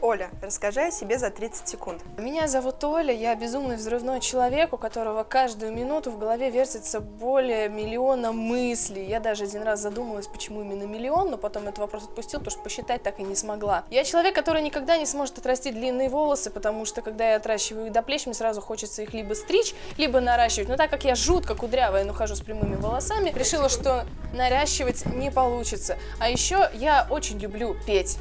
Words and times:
Оля, 0.00 0.30
расскажи 0.42 0.80
о 0.82 0.90
себе 0.90 1.18
за 1.18 1.30
30 1.30 1.68
секунд. 1.68 2.02
Меня 2.16 2.46
зовут 2.46 2.82
Оля, 2.84 3.12
я 3.12 3.34
безумный 3.34 3.76
взрывной 3.76 4.20
человек, 4.20 4.72
у 4.72 4.76
которого 4.76 5.24
каждую 5.24 5.74
минуту 5.74 6.10
в 6.10 6.18
голове 6.18 6.50
вертится 6.50 7.00
более 7.00 7.68
миллиона 7.68 8.32
мыслей. 8.32 9.04
Я 9.06 9.18
даже 9.18 9.44
один 9.44 9.62
раз 9.62 9.80
задумалась, 9.80 10.28
почему 10.28 10.62
именно 10.62 10.84
миллион, 10.84 11.30
но 11.30 11.36
потом 11.36 11.64
этот 11.64 11.78
вопрос 11.78 12.04
отпустил, 12.04 12.38
потому 12.38 12.52
что 12.52 12.62
посчитать 12.62 13.02
так 13.02 13.18
и 13.18 13.24
не 13.24 13.34
смогла. 13.34 13.84
Я 13.90 14.04
человек, 14.04 14.34
который 14.34 14.62
никогда 14.62 14.96
не 14.96 15.06
сможет 15.06 15.38
отрастить 15.38 15.74
длинные 15.74 16.08
волосы, 16.08 16.50
потому 16.50 16.84
что 16.84 17.02
когда 17.02 17.30
я 17.30 17.36
отращиваю 17.36 17.86
их 17.86 17.92
до 17.92 18.02
плеч, 18.02 18.26
мне 18.26 18.34
сразу 18.34 18.60
хочется 18.60 19.02
их 19.02 19.12
либо 19.12 19.34
стричь, 19.34 19.74
либо 19.96 20.20
наращивать. 20.20 20.68
Но 20.68 20.76
так 20.76 20.90
как 20.90 21.04
я 21.04 21.16
жутко 21.16 21.54
кудрявая, 21.56 22.04
но 22.04 22.12
хожу 22.12 22.36
с 22.36 22.40
прямыми 22.40 22.76
волосами, 22.76 23.32
решила, 23.36 23.68
что 23.68 24.04
наращивать 24.32 25.06
не 25.06 25.32
получится. 25.32 25.98
А 26.20 26.30
еще 26.30 26.70
я 26.74 27.06
очень 27.10 27.38
люблю 27.38 27.76
петь. 27.86 28.18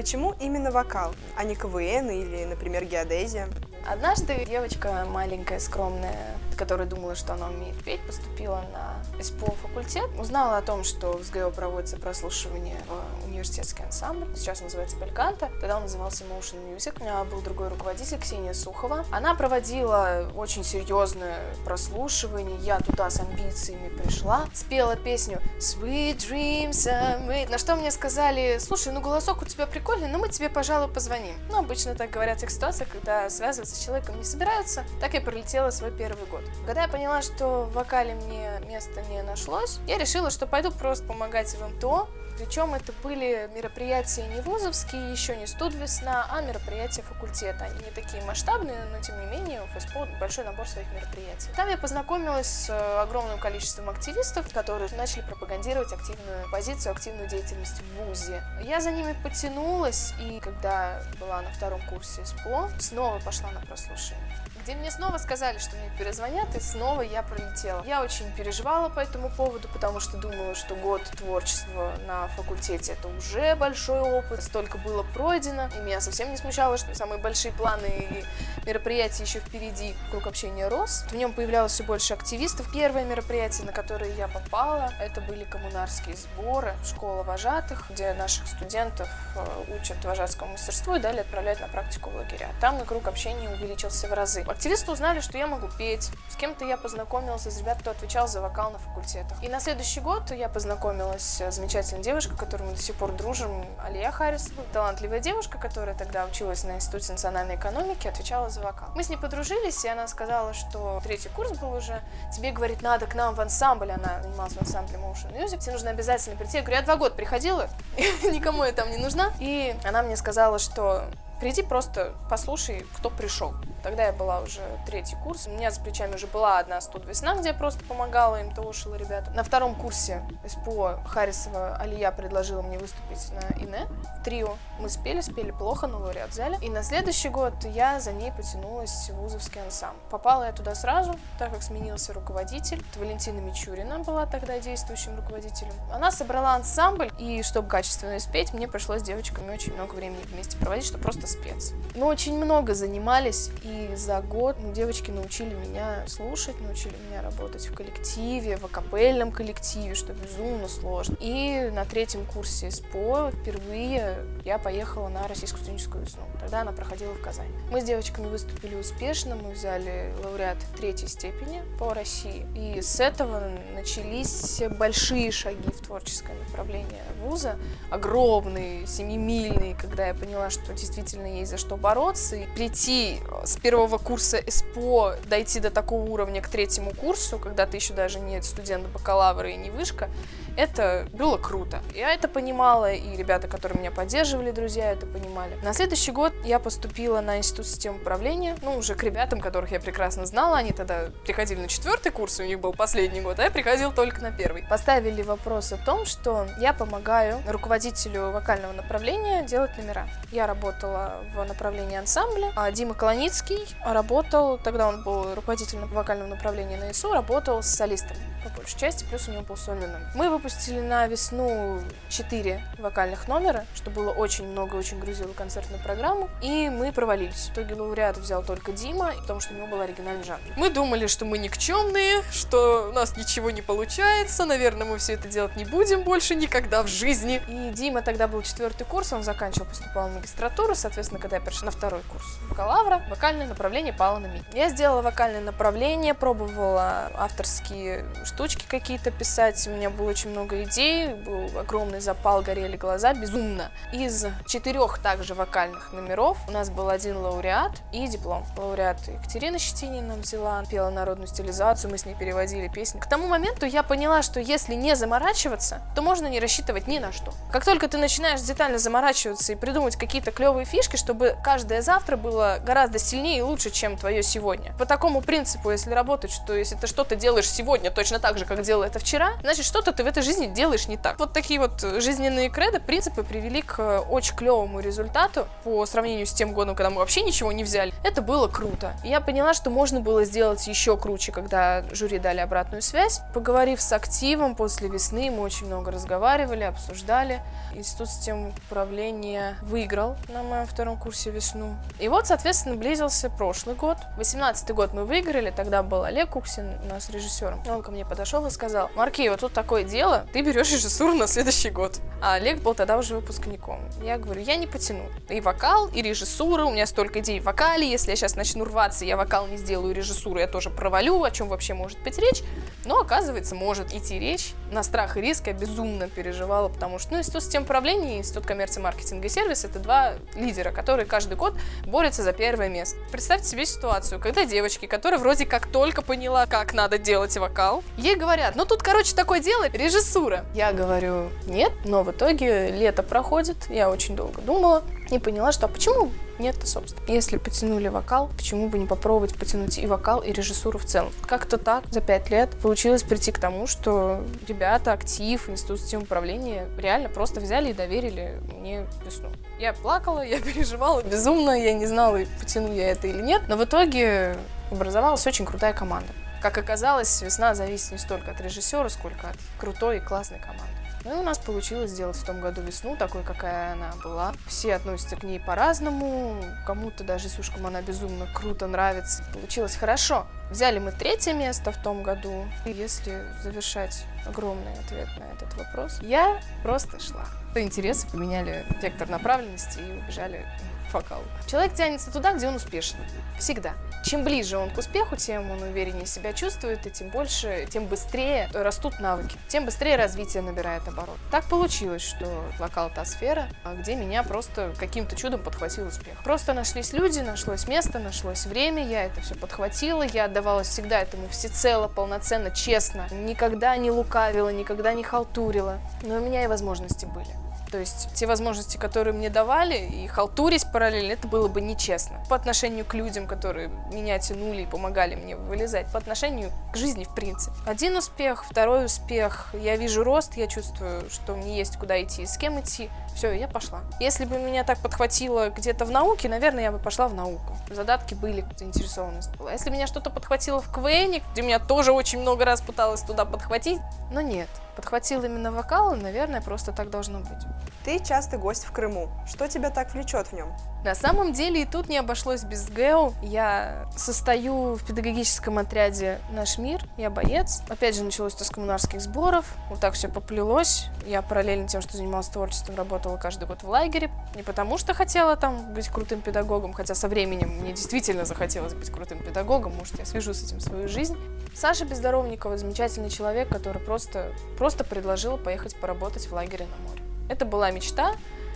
Почему 0.00 0.34
именно 0.40 0.70
вокал, 0.70 1.14
а 1.36 1.44
не 1.44 1.54
КВН 1.54 2.08
или, 2.08 2.46
например, 2.46 2.86
геодезия? 2.86 3.50
Однажды 3.86 4.46
девочка 4.46 5.04
маленькая, 5.06 5.58
скромная, 5.58 6.38
которая 6.60 6.86
думала, 6.86 7.14
что 7.14 7.32
она 7.32 7.48
умеет 7.48 7.74
петь, 7.84 8.02
поступила 8.02 8.62
на 8.70 9.22
СПО 9.22 9.50
факультет. 9.62 10.10
Узнала 10.18 10.58
о 10.58 10.62
том, 10.62 10.84
что 10.84 11.16
в 11.16 11.22
СГО 11.24 11.50
проводится 11.52 11.96
прослушивание 11.96 12.76
в 12.86 13.28
университетский 13.28 13.82
ансамбль. 13.82 14.28
Сейчас 14.36 14.60
называется 14.60 14.98
Бельканта. 14.98 15.48
Тогда 15.58 15.78
он 15.78 15.84
назывался 15.84 16.24
Motion 16.24 16.58
Music. 16.76 16.98
У 17.00 17.04
меня 17.04 17.24
был 17.24 17.40
другой 17.40 17.68
руководитель, 17.68 18.18
Ксения 18.18 18.52
Сухова. 18.52 19.06
Она 19.10 19.34
проводила 19.34 20.30
очень 20.36 20.62
серьезное 20.62 21.40
прослушивание. 21.64 22.58
Я 22.58 22.78
туда 22.80 23.08
с 23.08 23.18
амбициями 23.18 23.88
пришла. 23.88 24.44
Спела 24.52 24.96
песню 24.96 25.40
Sweet 25.58 26.18
Dreams. 26.18 27.48
На 27.48 27.56
что 27.56 27.74
мне 27.74 27.90
сказали, 27.90 28.58
слушай, 28.58 28.92
ну 28.92 29.00
голосок 29.00 29.40
у 29.40 29.46
тебя 29.46 29.66
прикольный, 29.66 30.08
но 30.08 30.18
мы 30.18 30.28
тебе, 30.28 30.50
пожалуй, 30.50 30.92
позвоним. 30.92 31.36
Ну, 31.48 31.60
обычно 31.60 31.94
так 31.94 32.10
говорят 32.10 32.36
в 32.36 32.40
тех 32.42 32.50
ситуациях, 32.50 32.90
когда 32.90 33.30
связываться 33.30 33.74
с 33.74 33.78
человеком 33.78 34.18
не 34.18 34.24
собираются. 34.24 34.84
Так 35.00 35.14
я 35.14 35.22
пролетела 35.22 35.70
свой 35.70 35.90
первый 35.90 36.26
год. 36.26 36.42
Когда 36.66 36.82
я 36.82 36.88
поняла, 36.88 37.22
что 37.22 37.64
в 37.64 37.72
вокале 37.72 38.14
мне 38.14 38.50
места 38.66 39.02
не 39.10 39.22
нашлось, 39.22 39.78
я 39.86 39.98
решила, 39.98 40.30
что 40.30 40.46
пойду 40.46 40.70
просто 40.70 41.04
помогать 41.04 41.54
в 41.54 41.66
МТО, 41.66 42.08
причем 42.40 42.72
это 42.72 42.92
были 43.02 43.50
мероприятия 43.54 44.26
не 44.26 44.40
вузовские, 44.40 45.12
еще 45.12 45.36
не 45.36 45.46
студ 45.46 45.74
весна, 45.74 46.26
а 46.30 46.40
мероприятия 46.40 47.02
факультета. 47.02 47.66
Они 47.66 47.84
не 47.84 47.90
такие 47.90 48.22
масштабные, 48.24 48.86
но 48.90 48.98
тем 49.02 49.20
не 49.20 49.26
менее 49.26 49.62
у 49.62 49.66
ФСПО 49.66 50.08
большой 50.18 50.46
набор 50.46 50.66
своих 50.66 50.90
мероприятий. 50.92 51.50
Там 51.54 51.68
я 51.68 51.76
познакомилась 51.76 52.46
с 52.46 52.70
э, 52.70 53.00
огромным 53.02 53.38
количеством 53.38 53.90
активистов, 53.90 54.50
которые 54.54 54.88
начали 54.96 55.20
пропагандировать 55.20 55.92
активную 55.92 56.50
позицию, 56.50 56.92
активную 56.92 57.28
деятельность 57.28 57.82
в 57.82 58.06
ВУЗе. 58.06 58.42
Я 58.62 58.80
за 58.80 58.90
ними 58.90 59.14
потянулась, 59.22 60.14
и 60.18 60.40
когда 60.40 61.02
была 61.20 61.42
на 61.42 61.50
втором 61.50 61.82
курсе 61.88 62.24
СПО, 62.24 62.70
снова 62.78 63.20
пошла 63.20 63.50
на 63.50 63.60
прослушивание 63.60 64.40
где 64.62 64.74
мне 64.74 64.90
снова 64.90 65.18
сказали, 65.18 65.58
что 65.58 65.76
мне 65.76 65.90
перезвонят, 65.98 66.54
и 66.54 66.60
снова 66.60 67.02
я 67.02 67.22
пролетела. 67.22 67.82
Я 67.84 68.02
очень 68.02 68.30
переживала 68.36 68.88
по 68.88 69.00
этому 69.00 69.30
поводу, 69.30 69.68
потому 69.68 70.00
что 70.00 70.16
думала, 70.18 70.54
что 70.54 70.74
год 70.76 71.02
творчества 71.16 71.94
на 72.06 72.28
факультете 72.30 72.92
это 72.92 73.08
уже 73.08 73.54
большой 73.56 74.00
опыт, 74.00 74.42
столько 74.42 74.78
было 74.78 75.02
пройдено, 75.14 75.68
и 75.76 75.80
меня 75.80 76.00
совсем 76.00 76.30
не 76.30 76.36
смущало, 76.36 76.76
что 76.76 76.94
самые 76.94 77.20
большие 77.20 77.52
планы 77.52 77.86
и 77.86 78.24
мероприятия 78.66 79.24
еще 79.24 79.40
впереди. 79.40 79.94
Круг 80.10 80.26
общения 80.26 80.68
рос, 80.68 81.04
в 81.10 81.14
нем 81.14 81.32
появлялось 81.32 81.72
все 81.72 81.84
больше 81.84 82.14
активистов. 82.14 82.70
Первое 82.72 83.04
мероприятие, 83.04 83.66
на 83.66 83.72
которое 83.72 84.12
я 84.14 84.28
попала, 84.28 84.92
это 85.00 85.20
были 85.20 85.44
коммунарские 85.44 86.16
сборы, 86.16 86.74
школа 86.84 87.22
вожатых, 87.22 87.90
где 87.90 88.12
наших 88.14 88.46
студентов 88.46 89.08
э, 89.36 89.74
учат 89.74 90.04
вожатскому 90.04 90.52
мастерству 90.52 90.94
и 90.94 90.98
далее 91.00 91.22
отправляют 91.22 91.60
на 91.60 91.68
практику 91.68 92.10
в 92.10 92.16
лагеря. 92.16 92.48
Там 92.60 92.80
и 92.80 92.84
круг 92.84 93.08
общения 93.08 93.48
увеличился 93.48 94.08
в 94.08 94.12
разы. 94.12 94.42
Активисты 94.42 94.90
узнали, 94.90 95.20
что 95.20 95.38
я 95.38 95.46
могу 95.46 95.68
петь. 95.78 96.10
С 96.28 96.36
кем-то 96.36 96.64
я 96.64 96.76
познакомилась 96.76 97.46
из 97.46 97.58
ребят, 97.58 97.78
кто 97.80 97.90
отвечал 97.90 98.28
за 98.28 98.40
вокал 98.40 98.70
на 98.70 98.78
факультетах. 98.78 99.42
И 99.42 99.48
на 99.48 99.60
следующий 99.60 100.00
год 100.00 100.30
я 100.30 100.48
познакомилась 100.48 101.22
с 101.22 101.50
замечательной 101.50 102.02
девушкой, 102.02 102.19
которой 102.28 102.64
мы 102.64 102.72
до 102.72 102.82
сих 102.82 102.94
пор 102.96 103.12
дружим, 103.12 103.64
Алия 103.82 104.10
Харисова. 104.10 104.62
Талантливая 104.72 105.20
девушка, 105.20 105.58
которая 105.58 105.94
тогда 105.96 106.24
училась 106.24 106.64
на 106.64 106.76
Институте 106.76 107.12
национальной 107.12 107.56
экономики, 107.56 108.06
отвечала 108.06 108.50
за 108.50 108.60
вокал. 108.60 108.88
Мы 108.94 109.02
с 109.02 109.08
ней 109.08 109.16
подружились, 109.16 109.84
и 109.84 109.88
она 109.88 110.06
сказала, 110.08 110.52
что 110.52 111.00
третий 111.02 111.28
курс 111.30 111.52
был 111.58 111.72
уже. 111.72 112.00
Тебе, 112.34 112.52
говорит, 112.52 112.82
надо 112.82 113.06
к 113.06 113.14
нам 113.14 113.34
в 113.34 113.40
ансамбль. 113.40 113.92
Она 113.92 114.22
занималась 114.22 114.52
в 114.52 114.60
ансамбле 114.60 114.96
Motion 114.96 115.32
Music. 115.32 115.58
Тебе 115.58 115.72
нужно 115.72 115.90
обязательно 115.90 116.36
прийти. 116.36 116.58
Я 116.58 116.62
говорю, 116.62 116.80
я 116.80 116.84
два 116.84 116.96
года 116.96 117.14
приходила, 117.14 117.68
никому 118.30 118.64
я 118.64 118.72
там 118.72 118.90
не 118.90 118.98
нужна. 118.98 119.32
И 119.38 119.74
она 119.84 120.02
мне 120.02 120.16
сказала, 120.16 120.58
что 120.58 121.04
приди 121.40 121.62
просто 121.62 122.12
послушай, 122.28 122.86
кто 122.96 123.10
пришел. 123.10 123.54
Тогда 123.82 124.04
я 124.04 124.12
была 124.12 124.40
уже 124.40 124.60
третий 124.86 125.16
курс. 125.16 125.46
У 125.46 125.50
меня 125.50 125.70
за 125.70 125.80
плечами 125.80 126.14
уже 126.14 126.26
была 126.26 126.58
одна 126.58 126.80
студ 126.80 127.06
весна, 127.06 127.36
где 127.36 127.48
я 127.48 127.54
просто 127.54 127.84
помогала 127.84 128.40
им, 128.40 128.50
ушила 128.70 128.94
ребята. 128.96 129.30
На 129.32 129.42
втором 129.42 129.74
курсе 129.74 130.22
СПО 130.46 131.00
Харисова 131.06 131.76
Алия 131.76 132.10
предложила 132.12 132.62
мне 132.62 132.78
выступить 132.78 133.30
на 133.32 133.62
ИНЕ. 133.62 133.86
Трио. 134.24 134.56
Мы 134.78 134.88
спели, 134.88 135.20
спели 135.20 135.50
плохо, 135.50 135.86
но 135.86 135.98
лауреат 135.98 136.30
взяли. 136.30 136.58
И 136.62 136.68
на 136.68 136.82
следующий 136.82 137.28
год 137.28 137.54
я 137.64 138.00
за 138.00 138.12
ней 138.12 138.32
потянулась 138.32 139.10
в 139.10 139.14
вузовский 139.14 139.62
ансамбль. 139.62 140.00
Попала 140.10 140.44
я 140.44 140.52
туда 140.52 140.74
сразу, 140.74 141.16
так 141.38 141.52
как 141.52 141.62
сменился 141.62 142.12
руководитель. 142.12 142.82
Это 142.90 143.00
Валентина 143.00 143.40
Мичурина 143.40 144.00
была 144.00 144.26
тогда 144.26 144.58
действующим 144.58 145.16
руководителем. 145.16 145.72
Она 145.92 146.10
собрала 146.10 146.54
ансамбль, 146.54 147.10
и 147.18 147.42
чтобы 147.42 147.68
качественно 147.68 148.18
спеть, 148.20 148.52
мне 148.52 148.68
пришлось 148.68 149.00
с 149.00 149.04
девочками 149.04 149.52
очень 149.52 149.74
много 149.74 149.94
времени 149.94 150.22
вместе 150.30 150.56
проводить, 150.56 150.86
чтобы 150.86 151.02
просто 151.02 151.26
спец. 151.26 151.72
Мы 151.94 152.06
очень 152.06 152.36
много 152.36 152.74
занимались, 152.74 153.50
и 153.62 153.69
за 153.96 154.20
год 154.20 154.56
девочки 154.72 155.10
научили 155.10 155.54
меня 155.54 156.04
слушать, 156.06 156.60
научили 156.60 156.94
меня 157.08 157.22
работать 157.22 157.66
в 157.66 157.74
коллективе, 157.74 158.56
в 158.56 158.64
акапельном 158.64 159.32
коллективе, 159.32 159.94
что 159.94 160.12
безумно 160.12 160.68
сложно. 160.68 161.16
И 161.20 161.70
на 161.72 161.84
третьем 161.84 162.24
курсе 162.26 162.70
СПО 162.70 163.30
впервые 163.32 164.24
я 164.44 164.58
поехала 164.58 165.08
на 165.08 165.26
российскую 165.28 165.62
студенческую 165.62 166.04
весну. 166.04 166.22
Тогда 166.40 166.62
она 166.62 166.72
проходила 166.72 167.12
в 167.12 167.20
Казани. 167.20 167.50
Мы 167.70 167.80
с 167.80 167.84
девочками 167.84 168.26
выступили 168.26 168.74
успешно, 168.74 169.36
мы 169.36 169.52
взяли 169.52 170.14
лауреат 170.24 170.58
третьей 170.76 171.08
степени 171.08 171.62
по 171.78 171.94
России. 171.94 172.46
И 172.54 172.80
с 172.80 173.00
этого 173.00 173.50
начались 173.80 174.62
большие 174.78 175.30
шаги 175.30 175.70
в 175.70 175.80
творческое 175.80 176.34
направление 176.46 177.02
вуза, 177.22 177.56
огромные, 177.88 178.86
семимильные, 178.86 179.74
когда 179.74 180.08
я 180.08 180.14
поняла, 180.14 180.50
что 180.50 180.74
действительно 180.74 181.38
есть 181.38 181.50
за 181.50 181.56
что 181.56 181.76
бороться. 181.76 182.36
И 182.36 182.46
прийти 182.54 183.20
с 183.44 183.56
первого 183.56 183.96
курса 183.96 184.42
СПО, 184.46 185.16
дойти 185.28 185.60
до 185.60 185.70
такого 185.70 186.10
уровня 186.10 186.42
к 186.42 186.48
третьему 186.48 186.90
курсу, 186.90 187.38
когда 187.38 187.64
ты 187.64 187.78
еще 187.78 187.94
даже 187.94 188.20
не 188.20 188.42
студент 188.42 188.86
бакалавра 188.88 189.50
и 189.50 189.56
не 189.56 189.70
вышка, 189.70 190.10
это 190.56 191.08
было 191.12 191.36
круто. 191.36 191.80
Я 191.94 192.12
это 192.12 192.28
понимала, 192.28 192.92
и 192.92 193.16
ребята, 193.16 193.48
которые 193.48 193.78
меня 193.78 193.90
поддерживали, 193.90 194.50
друзья, 194.50 194.92
это 194.92 195.06
понимали. 195.06 195.56
На 195.62 195.72
следующий 195.72 196.12
год 196.12 196.32
я 196.44 196.58
поступила 196.58 197.20
на 197.20 197.38
Институт 197.38 197.66
систем 197.66 197.96
управления, 197.96 198.56
ну, 198.62 198.76
уже 198.76 198.94
к 198.94 199.02
ребятам, 199.02 199.40
которых 199.40 199.72
я 199.72 199.80
прекрасно 199.80 200.26
знала, 200.26 200.58
они 200.58 200.72
тогда 200.72 201.10
приходили 201.24 201.60
на 201.60 201.68
четвертый 201.68 202.12
курс, 202.12 202.40
у 202.40 202.44
них 202.44 202.60
был 202.60 202.72
последний 202.72 203.20
год, 203.20 203.38
а 203.38 203.44
я 203.44 203.50
приходила 203.50 203.92
только 203.92 204.20
на 204.20 204.32
первый. 204.32 204.64
Поставили 204.68 205.22
вопрос 205.22 205.72
о 205.72 205.76
том, 205.76 206.06
что 206.06 206.46
я 206.58 206.72
помогаю 206.72 207.40
руководителю 207.46 208.30
вокального 208.30 208.72
направления 208.72 209.42
делать 209.42 209.76
номера. 209.78 210.08
Я 210.30 210.46
работала 210.46 211.24
в 211.34 211.44
направлении 211.44 211.96
ансамбля, 211.96 212.52
а 212.56 212.70
Дима 212.70 212.94
Колоницкий 212.94 213.66
работал, 213.84 214.58
тогда 214.58 214.88
он 214.88 215.02
был 215.02 215.34
руководителем 215.34 215.86
вокального 215.88 216.28
направления 216.28 216.76
на 216.76 216.90
ИСУ, 216.90 217.12
работал 217.12 217.62
с 217.62 217.68
солистом 217.68 218.16
по 218.42 218.48
большей 218.50 218.78
части, 218.78 219.04
плюс 219.04 219.28
у 219.28 219.32
него 219.32 219.42
был 219.42 219.56
сольный 219.56 219.86
номер. 219.86 220.08
Мы 220.14 220.30
выпустили 220.30 220.80
на 220.80 221.06
весну 221.06 221.82
4 222.08 222.62
вокальных 222.78 223.28
номера, 223.28 223.66
что 223.74 223.90
было 223.90 224.10
очень 224.10 224.46
много, 224.46 224.76
очень 224.76 224.98
грузило 224.98 225.32
концертную 225.32 225.82
программу, 225.82 226.28
и 226.42 226.68
мы 226.68 226.92
провалились. 226.92 227.48
В 227.48 227.52
итоге 227.52 227.74
лауреат 227.74 228.16
взял 228.16 228.42
только 228.42 228.72
Дима, 228.72 229.12
потому 229.20 229.40
что 229.40 229.54
у 229.54 229.56
него 229.56 229.66
был 229.66 229.80
оригинальный 229.80 230.24
жанр. 230.24 230.40
Мы 230.56 230.70
думали, 230.70 231.06
что 231.06 231.24
мы 231.24 231.38
никчемные, 231.38 232.22
что 232.32 232.88
у 232.90 232.92
нас 232.92 233.16
ничего 233.16 233.50
не 233.50 233.62
получается, 233.62 234.44
наверное, 234.44 234.86
мы 234.86 234.98
все 234.98 235.14
это 235.14 235.28
делать 235.28 235.56
не 235.56 235.64
будем 235.64 236.02
больше 236.02 236.34
никогда 236.34 236.82
в 236.82 236.88
жизни. 236.88 237.42
И 237.48 237.70
Дима 237.70 238.02
тогда 238.02 238.28
был 238.28 238.42
четвертый 238.42 238.84
курс, 238.84 239.12
он 239.12 239.22
заканчивал, 239.22 239.66
поступал 239.66 240.08
в 240.08 240.14
магистратуру, 240.14 240.74
соответственно, 240.74 241.20
когда 241.20 241.36
я 241.36 241.42
пришла 241.42 241.66
на 241.66 241.70
второй 241.70 242.00
курс 242.02 242.26
бакалавра, 242.48 243.02
вокальное 243.08 243.46
направление 243.46 243.92
пало 243.92 244.18
на 244.18 244.26
меня. 244.26 244.42
Я 244.52 244.68
сделала 244.68 245.02
вокальное 245.02 245.40
направление, 245.40 246.14
пробовала 246.14 247.10
авторские 247.14 248.04
штучки 248.30 248.64
какие-то 248.68 249.10
писать. 249.10 249.66
У 249.66 249.70
меня 249.70 249.90
было 249.90 250.08
очень 250.08 250.30
много 250.30 250.62
идей, 250.62 251.08
был 251.08 251.58
огромный 251.58 252.00
запал, 252.00 252.42
горели 252.42 252.76
глаза, 252.76 253.12
безумно. 253.12 253.70
Из 253.92 254.26
четырех 254.46 254.98
также 254.98 255.34
вокальных 255.34 255.92
номеров 255.92 256.38
у 256.48 256.52
нас 256.52 256.70
был 256.70 256.88
один 256.88 257.16
лауреат 257.16 257.72
и 257.92 258.06
диплом. 258.06 258.46
Лауреат 258.56 259.08
Екатерина 259.08 259.58
Щетинина 259.58 260.14
взяла, 260.14 260.62
пела 260.64 260.90
народную 260.90 261.26
стилизацию, 261.26 261.90
мы 261.90 261.98
с 261.98 262.06
ней 262.06 262.14
переводили 262.14 262.68
песни. 262.68 263.00
К 263.00 263.06
тому 263.06 263.26
моменту 263.26 263.66
я 263.66 263.82
поняла, 263.82 264.22
что 264.22 264.38
если 264.38 264.74
не 264.74 264.94
заморачиваться, 264.94 265.82
то 265.96 266.02
можно 266.02 266.28
не 266.28 266.38
рассчитывать 266.38 266.86
ни 266.86 266.98
на 266.98 267.12
что. 267.12 267.32
Как 267.50 267.64
только 267.64 267.88
ты 267.88 267.98
начинаешь 267.98 268.40
детально 268.40 268.78
заморачиваться 268.78 269.52
и 269.52 269.56
придумать 269.56 269.96
какие-то 269.96 270.30
клевые 270.30 270.64
фишки, 270.64 270.96
чтобы 270.96 271.36
каждое 271.42 271.82
завтра 271.82 272.16
было 272.16 272.58
гораздо 272.64 272.98
сильнее 272.98 273.38
и 273.38 273.42
лучше, 273.42 273.70
чем 273.70 273.96
твое 273.96 274.22
сегодня. 274.22 274.72
По 274.78 274.86
такому 274.86 275.20
принципу, 275.20 275.70
если 275.70 275.92
работать, 275.92 276.30
что 276.30 276.54
если 276.54 276.76
ты 276.76 276.86
что-то 276.86 277.16
делаешь 277.16 277.50
сегодня 277.50 277.90
точно 277.90 278.19
так 278.20 278.38
же, 278.38 278.44
как 278.44 278.62
делал 278.62 278.82
это 278.82 278.98
вчера, 278.98 279.32
значит, 279.40 279.64
что-то 279.64 279.92
ты 279.92 280.04
в 280.04 280.06
этой 280.06 280.22
жизни 280.22 280.46
делаешь 280.46 280.88
не 280.88 280.96
так. 280.96 281.18
Вот 281.18 281.32
такие 281.32 281.58
вот 281.60 281.80
жизненные 281.80 282.48
кредо, 282.50 282.80
принципы 282.80 283.22
привели 283.22 283.62
к 283.62 284.00
очень 284.08 284.36
клевому 284.36 284.80
результату 284.80 285.46
по 285.64 285.84
сравнению 285.86 286.26
с 286.26 286.32
тем 286.32 286.52
годом, 286.52 286.74
когда 286.74 286.90
мы 286.90 286.98
вообще 286.98 287.22
ничего 287.22 287.52
не 287.52 287.64
взяли. 287.64 287.92
Это 288.04 288.22
было 288.22 288.48
круто. 288.48 288.94
Я 289.04 289.20
поняла, 289.20 289.54
что 289.54 289.70
можно 289.70 290.00
было 290.00 290.24
сделать 290.24 290.66
еще 290.66 290.96
круче, 290.96 291.32
когда 291.32 291.84
жюри 291.92 292.18
дали 292.18 292.40
обратную 292.40 292.82
связь. 292.82 293.20
Поговорив 293.34 293.80
с 293.80 293.92
активом 293.92 294.54
после 294.54 294.88
весны, 294.88 295.30
мы 295.30 295.42
очень 295.42 295.66
много 295.66 295.90
разговаривали, 295.90 296.64
обсуждали. 296.64 297.40
Институт 297.74 298.08
систем 298.08 298.48
управления 298.66 299.56
выиграл 299.62 300.16
на 300.28 300.42
моем 300.42 300.66
втором 300.66 300.96
курсе 300.98 301.30
весну. 301.30 301.76
И 301.98 302.08
вот, 302.08 302.26
соответственно, 302.26 302.76
близился 302.76 303.30
прошлый 303.30 303.76
год. 303.76 303.98
18 304.16 304.70
год 304.74 304.92
мы 304.92 305.04
выиграли, 305.04 305.50
тогда 305.50 305.82
был 305.82 306.02
Олег 306.02 306.30
Куксин 306.30 306.78
у 306.84 306.88
нас 306.88 307.10
режиссером. 307.10 307.62
Он 307.68 307.82
ко 307.82 307.90
мне 307.90 308.04
подошел 308.10 308.44
и 308.44 308.50
сказал, 308.50 308.90
Марки, 308.96 309.28
вот 309.28 309.38
тут 309.38 309.52
такое 309.52 309.84
дело, 309.84 310.26
ты 310.32 310.42
берешь 310.42 310.72
режиссуру 310.72 311.14
на 311.14 311.28
следующий 311.28 311.70
год. 311.70 312.00
А 312.20 312.34
Олег 312.34 312.60
был 312.60 312.74
тогда 312.74 312.98
уже 312.98 313.14
выпускником. 313.14 313.78
Я 314.02 314.18
говорю, 314.18 314.42
я 314.42 314.56
не 314.56 314.66
потяну. 314.66 315.04
И 315.28 315.40
вокал, 315.40 315.86
и 315.86 316.02
режиссура, 316.02 316.64
у 316.64 316.72
меня 316.72 316.86
столько 316.86 317.20
идей 317.20 317.38
в 317.38 317.44
вокале, 317.44 317.88
если 317.88 318.10
я 318.10 318.16
сейчас 318.16 318.34
начну 318.34 318.64
рваться, 318.64 319.04
я 319.04 319.16
вокал 319.16 319.46
не 319.46 319.56
сделаю, 319.56 319.94
режиссуру 319.94 320.40
я 320.40 320.48
тоже 320.48 320.70
провалю, 320.70 321.22
о 321.22 321.30
чем 321.30 321.48
вообще 321.48 321.72
может 321.72 322.00
быть 322.00 322.18
речь. 322.18 322.42
Но, 322.84 323.00
оказывается, 323.00 323.54
может 323.54 323.92
идти 323.94 324.18
речь. 324.18 324.54
На 324.70 324.82
страх 324.82 325.16
и 325.16 325.20
риск 325.20 325.46
я 325.48 325.52
безумно 325.52 326.08
переживала, 326.08 326.68
потому 326.68 326.98
что, 326.98 327.12
ну, 327.12 327.18
институт 327.18 327.42
систем 327.42 327.62
управления 327.62 328.16
и 328.16 328.18
институт 328.18 328.46
коммерции, 328.46 328.80
маркетинга 328.80 329.26
и 329.26 329.30
сервиса— 329.30 329.66
это 329.68 329.78
два 329.78 330.14
лидера, 330.34 330.70
которые 330.70 331.06
каждый 331.06 331.36
год 331.36 331.54
борются 331.86 332.22
за 332.22 332.32
первое 332.32 332.68
место. 332.68 332.98
Представьте 333.10 333.48
себе 333.48 333.66
ситуацию, 333.66 334.20
когда 334.20 334.44
девочки, 334.44 334.86
которая 334.86 335.18
вроде 335.18 335.46
как 335.46 335.66
только 335.66 336.02
поняла, 336.02 336.46
как 336.46 336.72
надо 336.74 336.98
делать 336.98 337.36
вокал, 337.36 337.82
ей 337.96 338.16
говорят, 338.16 338.56
ну 338.56 338.64
тут, 338.64 338.82
короче, 338.82 339.14
такое 339.14 339.40
дело, 339.40 339.68
режиссура. 339.70 340.44
Я 340.54 340.72
говорю, 340.72 341.30
нет, 341.46 341.72
но 341.84 342.02
в 342.02 342.10
итоге 342.10 342.70
лето 342.70 343.02
проходит, 343.02 343.56
я 343.68 343.90
очень 343.90 344.16
долго 344.16 344.40
думала 344.40 344.82
и 345.10 345.18
поняла, 345.18 345.52
что 345.52 345.66
а 345.66 345.68
почему 345.68 346.10
нет-то, 346.40 346.66
собственно. 346.66 347.06
Если 347.06 347.36
потянули 347.36 347.88
вокал, 347.88 348.30
почему 348.36 348.68
бы 348.68 348.78
не 348.78 348.86
попробовать 348.86 349.34
потянуть 349.34 349.78
и 349.78 349.86
вокал, 349.86 350.20
и 350.20 350.32
режиссуру 350.32 350.78
в 350.78 350.84
целом. 350.84 351.12
Как-то 351.26 351.58
так 351.58 351.84
за 351.90 352.00
пять 352.00 352.30
лет 352.30 352.50
получилось 352.62 353.02
прийти 353.02 353.32
к 353.32 353.38
тому, 353.38 353.66
что 353.66 354.24
ребята, 354.48 354.92
актив, 354.92 355.48
институт 355.48 355.80
систем 355.80 356.02
управления 356.02 356.68
реально 356.78 357.08
просто 357.08 357.40
взяли 357.40 357.70
и 357.70 357.72
доверили 357.72 358.40
мне 358.52 358.86
весну. 359.04 359.30
Я 359.58 359.72
плакала, 359.72 360.20
я 360.24 360.40
переживала 360.40 361.02
безумно, 361.02 361.50
я 361.50 361.74
не 361.74 361.86
знала, 361.86 362.18
потяну 362.38 362.72
я 362.72 362.90
это 362.90 363.06
или 363.06 363.20
нет, 363.20 363.42
но 363.48 363.56
в 363.56 363.64
итоге 363.64 364.36
образовалась 364.70 365.26
очень 365.26 365.44
крутая 365.44 365.72
команда. 365.72 366.12
Как 366.40 366.56
оказалось, 366.56 367.20
весна 367.20 367.54
зависит 367.54 367.92
не 367.92 367.98
столько 367.98 368.30
от 368.30 368.40
режиссера, 368.40 368.88
сколько 368.88 369.28
от 369.28 369.36
крутой 369.58 369.98
и 369.98 370.00
классной 370.00 370.38
команды. 370.38 370.79
Ну 371.04 371.16
и 371.16 371.18
у 371.18 371.22
нас 371.22 371.38
получилось 371.38 371.90
сделать 371.90 372.16
в 372.16 372.24
том 372.24 372.40
году 372.40 372.60
весну 372.60 372.94
такой, 372.96 373.22
какая 373.22 373.72
она 373.72 373.92
была. 374.04 374.34
Все 374.46 374.74
относятся 374.74 375.16
к 375.16 375.22
ней 375.22 375.40
по-разному. 375.40 376.42
Кому-то 376.66 377.04
даже 377.04 377.28
слишком 377.28 377.66
она 377.66 377.80
безумно 377.80 378.26
круто 378.34 378.66
нравится. 378.66 379.24
Получилось 379.32 379.76
хорошо. 379.76 380.26
Взяли 380.50 380.78
мы 380.78 380.92
третье 380.92 381.32
место 381.32 381.72
в 381.72 381.82
том 381.82 382.02
году. 382.02 382.46
И 382.66 382.70
если 382.70 383.24
завершать 383.42 384.04
огромный 384.26 384.74
ответ 384.74 385.08
на 385.18 385.24
этот 385.32 385.56
вопрос, 385.56 385.98
я 386.02 386.40
просто 386.62 387.00
шла. 387.00 387.24
Интересы 387.54 388.06
поменяли 388.10 388.66
вектор 388.82 389.08
направленности 389.08 389.78
и 389.78 389.92
убежали 389.92 390.44
вокал. 390.92 391.22
Человек 391.46 391.74
тянется 391.74 392.12
туда, 392.12 392.34
где 392.34 392.48
он 392.48 392.56
успешен. 392.56 392.98
Всегда. 393.38 393.74
Чем 394.04 394.24
ближе 394.24 394.56
он 394.56 394.70
к 394.70 394.78
успеху, 394.78 395.16
тем 395.16 395.50
он 395.50 395.62
увереннее 395.62 396.06
себя 396.06 396.32
чувствует, 396.32 396.86
и 396.86 396.90
тем 396.90 397.10
больше, 397.10 397.66
тем 397.70 397.86
быстрее 397.86 398.48
растут 398.52 398.98
навыки, 398.98 399.36
тем 399.48 399.66
быстрее 399.66 399.96
развитие 399.96 400.42
набирает 400.42 400.86
оборот. 400.88 401.16
Так 401.30 401.44
получилось, 401.44 402.02
что 402.02 402.26
вокал 402.58 402.90
та 402.94 403.04
сфера, 403.04 403.48
где 403.80 403.94
меня 403.94 404.22
просто 404.22 404.74
каким-то 404.78 405.16
чудом 405.16 405.42
подхватил 405.42 405.86
успех. 405.86 406.22
Просто 406.24 406.54
нашлись 406.54 406.92
люди, 406.92 407.20
нашлось 407.20 407.68
место, 407.68 407.98
нашлось 407.98 408.46
время, 408.46 408.86
я 408.86 409.04
это 409.04 409.20
все 409.20 409.34
подхватила, 409.34 410.02
я 410.02 410.24
отдавалась 410.24 410.68
всегда 410.68 411.00
этому 411.00 411.28
всецело, 411.28 411.88
полноценно, 411.88 412.50
честно, 412.50 413.06
никогда 413.12 413.76
не 413.76 413.90
лукавила, 413.90 414.48
никогда 414.48 414.94
не 414.94 415.02
халтурила, 415.02 415.78
но 416.02 416.16
у 416.16 416.20
меня 416.20 416.44
и 416.44 416.46
возможности 416.46 417.06
были. 417.06 417.49
То 417.70 417.78
есть 417.78 418.08
те 418.14 418.26
возможности, 418.26 418.76
которые 418.76 419.14
мне 419.14 419.30
давали, 419.30 419.76
и 419.76 420.06
халтурить 420.08 420.66
параллельно, 420.72 421.12
это 421.12 421.28
было 421.28 421.46
бы 421.46 421.60
нечестно. 421.60 422.24
По 422.28 422.36
отношению 422.36 422.84
к 422.84 422.94
людям, 422.94 423.26
которые 423.26 423.68
меня 423.92 424.18
тянули 424.18 424.62
и 424.62 424.66
помогали 424.66 425.14
мне 425.14 425.36
вылезать, 425.36 425.86
по 425.92 425.98
отношению 425.98 426.50
к 426.72 426.76
жизни 426.76 427.04
в 427.04 427.14
принципе. 427.14 427.54
Один 427.66 427.96
успех, 427.96 428.44
второй 428.44 428.86
успех, 428.86 429.54
я 429.54 429.76
вижу 429.76 430.02
рост, 430.02 430.36
я 430.36 430.48
чувствую, 430.48 431.08
что 431.10 431.36
мне 431.36 431.58
есть 431.58 431.76
куда 431.76 432.02
идти, 432.02 432.26
с 432.26 432.36
кем 432.36 432.60
идти. 432.60 432.90
Все, 433.14 433.32
я 433.32 433.48
пошла. 433.48 433.80
Если 434.00 434.24
бы 434.24 434.38
меня 434.38 434.64
так 434.64 434.78
подхватило 434.78 435.50
где-то 435.50 435.84
в 435.84 435.90
науке, 435.90 436.28
наверное, 436.28 436.64
я 436.64 436.72
бы 436.72 436.78
пошла 436.78 437.08
в 437.08 437.14
науку. 437.14 437.56
Задатки 437.70 438.14
были, 438.14 438.44
заинтересованность 438.56 439.36
была. 439.36 439.52
Если 439.52 439.70
меня 439.70 439.86
что-то 439.86 440.10
подхватило 440.10 440.60
в 440.60 440.72
КВН, 440.72 441.22
где 441.32 441.42
меня 441.42 441.58
тоже 441.58 441.92
очень 441.92 442.20
много 442.20 442.44
раз 442.44 442.60
пыталась 442.60 443.02
туда 443.02 443.24
подхватить, 443.24 443.80
но 444.10 444.20
нет. 444.20 444.48
Подхватил 444.76 445.22
именно 445.22 445.52
вокал, 445.52 445.94
наверное, 445.94 446.40
просто 446.40 446.72
так 446.72 446.90
должно 446.90 447.18
быть. 447.20 447.44
Ты 447.84 447.98
частый 447.98 448.38
гость 448.38 448.64
в 448.64 448.72
Крыму. 448.72 449.08
Что 449.26 449.48
тебя 449.48 449.70
так 449.70 449.92
влечет 449.92 450.28
в 450.28 450.32
нем? 450.32 450.52
На 450.84 450.94
самом 450.94 451.34
деле 451.34 451.62
и 451.62 451.64
тут 451.66 451.88
не 451.88 451.98
обошлось 451.98 452.42
без 452.42 452.68
ГЭО. 452.70 453.12
Я 453.22 453.86
состою 453.96 454.76
в 454.76 454.84
педагогическом 454.86 455.58
отряде 455.58 456.18
«Наш 456.32 456.56
мир», 456.56 456.82
я 456.96 457.10
боец. 457.10 457.62
Опять 457.68 457.96
же, 457.96 458.02
началось 458.02 458.34
это 458.34 458.44
с 458.44 458.50
коммунарских 458.50 459.00
сборов. 459.02 459.44
Вот 459.68 459.80
так 459.80 459.92
все 459.92 460.08
поплелось. 460.08 460.86
Я 461.06 461.20
параллельно 461.20 461.68
тем, 461.68 461.82
что 461.82 461.98
занималась 461.98 462.28
творчеством, 462.28 462.76
работала 462.76 463.18
каждый 463.18 463.46
год 463.46 463.62
в 463.62 463.68
лагере. 463.68 464.10
Не 464.34 464.42
потому 464.42 464.78
что 464.78 464.94
хотела 464.94 465.36
там 465.36 465.74
быть 465.74 465.88
крутым 465.88 466.22
педагогом, 466.22 466.72
хотя 466.72 466.94
со 466.94 467.08
временем 467.08 467.50
мне 467.60 467.72
действительно 467.72 468.24
захотелось 468.24 468.72
быть 468.72 468.90
крутым 468.90 469.18
педагогом. 469.18 469.74
Может, 469.76 469.98
я 469.98 470.06
свяжу 470.06 470.32
с 470.32 470.42
этим 470.42 470.60
свою 470.60 470.88
жизнь. 470.88 471.16
Саша 471.54 471.84
Бездоровникова 471.84 472.56
замечательный 472.56 473.10
человек, 473.10 473.48
который 473.50 473.82
просто, 473.82 474.32
просто 474.56 474.84
предложила 474.84 475.36
поехать 475.36 475.76
поработать 475.76 476.26
в 476.26 476.32
лагере 476.32 476.66
на 476.66 476.88
море. 476.88 477.02
Это 477.28 477.44
была 477.44 477.70
мечта, 477.70 478.14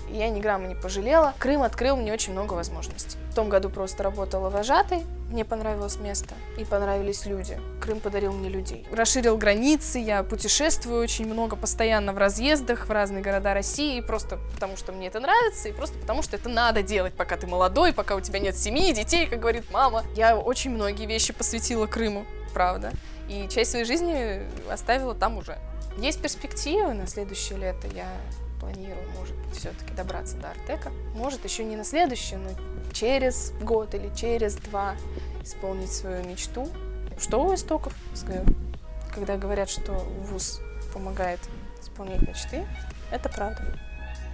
и 0.09 0.17
я 0.17 0.29
ни 0.31 0.41
грамма 0.41 0.67
не 0.67 0.75
пожалела. 0.75 1.35
Крым 1.39 1.63
открыл 1.63 1.97
мне 1.97 2.13
очень 2.13 2.33
много 2.33 2.55
возможностей. 2.55 3.19
В 3.31 3.35
том 3.35 3.49
году 3.49 3.69
просто 3.71 4.03
работала 4.03 4.51
вожатой, 4.51 5.05
мне 5.31 5.45
понравилось 5.45 5.97
место 5.97 6.35
и 6.59 6.65
понравились 6.65 7.27
люди. 7.27 7.59
Крым 7.81 7.99
подарил 7.99 8.33
мне 8.33 8.49
людей. 8.49 8.87
Расширил 8.93 9.37
границы, 9.37 9.99
я 9.99 10.23
путешествую 10.23 11.03
очень 11.03 11.27
много, 11.27 11.57
постоянно 11.57 12.13
в 12.13 12.19
разъездах 12.19 12.87
в 12.87 12.91
разные 12.91 13.23
города 13.23 13.53
России, 13.55 14.01
просто 14.01 14.39
потому 14.55 14.77
что 14.77 14.93
мне 14.93 15.09
это 15.09 15.19
нравится, 15.19 15.69
и 15.69 15.73
просто 15.73 15.99
потому 15.99 16.23
что 16.23 16.37
это 16.37 16.49
надо 16.49 16.83
делать, 16.83 17.15
пока 17.15 17.37
ты 17.37 17.47
молодой, 17.47 17.93
пока 17.93 18.15
у 18.15 18.21
тебя 18.21 18.39
нет 18.39 18.57
семьи, 18.57 18.93
детей, 18.93 19.27
как 19.27 19.41
говорит 19.41 19.65
мама. 19.73 20.05
Я 20.15 20.37
очень 20.37 20.71
многие 20.71 21.07
вещи 21.07 21.33
посвятила 21.33 21.87
Крыму, 21.87 22.27
правда. 22.53 22.93
И 23.29 23.49
часть 23.49 23.73
своей 23.73 23.87
жизни 23.87 24.43
оставила 24.71 25.15
там 25.15 25.39
уже. 25.39 25.59
Есть 25.97 26.21
перспективы 26.21 26.93
на 26.93 27.07
следующее 27.07 27.59
лето. 27.59 27.87
Я 27.95 28.09
планирую, 28.61 29.09
может 29.19 29.37
быть, 29.37 29.57
все-таки 29.57 29.93
добраться 29.95 30.37
до 30.37 30.51
Артека. 30.51 30.91
Может, 31.15 31.45
еще 31.45 31.65
не 31.65 31.77
на 31.77 31.85
следующий, 31.85 32.37
но 32.37 32.51
через 32.93 33.53
год 33.61 33.95
или 33.95 34.11
через 34.15 34.57
два 34.57 34.97
исполнить 35.43 35.93
свою 35.93 36.25
мечту. 36.25 36.69
Что 37.19 37.45
у 37.45 37.55
истоков? 37.55 37.95
Когда 39.15 39.37
говорят, 39.37 39.69
что 39.69 39.93
ВУЗ 39.93 40.61
помогает 40.93 41.41
исполнять 41.81 42.23
мечты, 42.23 42.67
это 43.11 43.29
правда. 43.29 43.79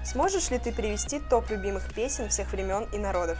Сможешь 0.05 0.51
ли 0.51 0.59
ты 0.59 0.73
привести 0.73 1.21
топ 1.21 1.51
любимых 1.51 1.93
песен 1.95 2.29
всех 2.29 2.53
времен 2.53 2.85
и 2.93 2.99
народов? 2.99 3.39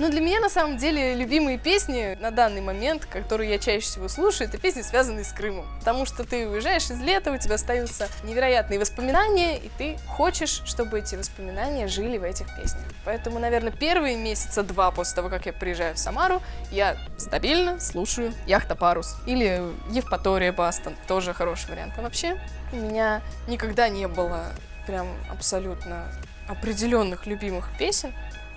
Но 0.00 0.08
для 0.08 0.22
меня, 0.22 0.40
на 0.40 0.48
самом 0.48 0.78
деле, 0.78 1.14
любимые 1.14 1.58
песни 1.58 2.16
на 2.22 2.30
данный 2.30 2.62
момент, 2.62 3.04
которые 3.04 3.50
я 3.50 3.58
чаще 3.58 3.80
всего 3.80 4.08
слушаю, 4.08 4.48
это 4.48 4.56
песни, 4.56 4.80
связанные 4.80 5.26
с 5.26 5.32
Крымом. 5.32 5.66
Потому 5.78 6.06
что 6.06 6.24
ты 6.24 6.48
уезжаешь 6.48 6.90
из 6.90 7.02
лета, 7.02 7.30
у 7.30 7.36
тебя 7.36 7.56
остаются 7.56 8.08
невероятные 8.24 8.80
воспоминания, 8.80 9.58
и 9.58 9.70
ты 9.76 9.98
хочешь, 10.08 10.62
чтобы 10.64 11.00
эти 11.00 11.16
воспоминания 11.16 11.86
жили 11.86 12.16
в 12.16 12.22
этих 12.22 12.46
песнях. 12.56 12.82
Поэтому, 13.04 13.38
наверное, 13.38 13.72
первые 13.72 14.16
месяца 14.16 14.62
два 14.62 14.90
после 14.90 15.16
того, 15.16 15.28
как 15.28 15.44
я 15.44 15.52
приезжаю 15.52 15.94
в 15.94 15.98
Самару, 15.98 16.40
я 16.70 16.96
стабильно 17.18 17.78
слушаю 17.78 18.32
Яхта 18.46 18.76
Парус 18.76 19.16
или 19.26 19.62
Евпатория 19.90 20.50
Бастон. 20.50 20.96
Тоже 21.08 21.34
хороший 21.34 21.72
вариант. 21.72 21.92
А 21.98 22.00
вообще, 22.00 22.40
у 22.72 22.76
меня 22.76 23.20
никогда 23.48 23.90
не 23.90 24.08
было 24.08 24.46
прям 24.86 25.08
абсолютно 25.30 26.10
определенных 26.48 27.26
любимых 27.26 27.68
песен, 27.78 28.14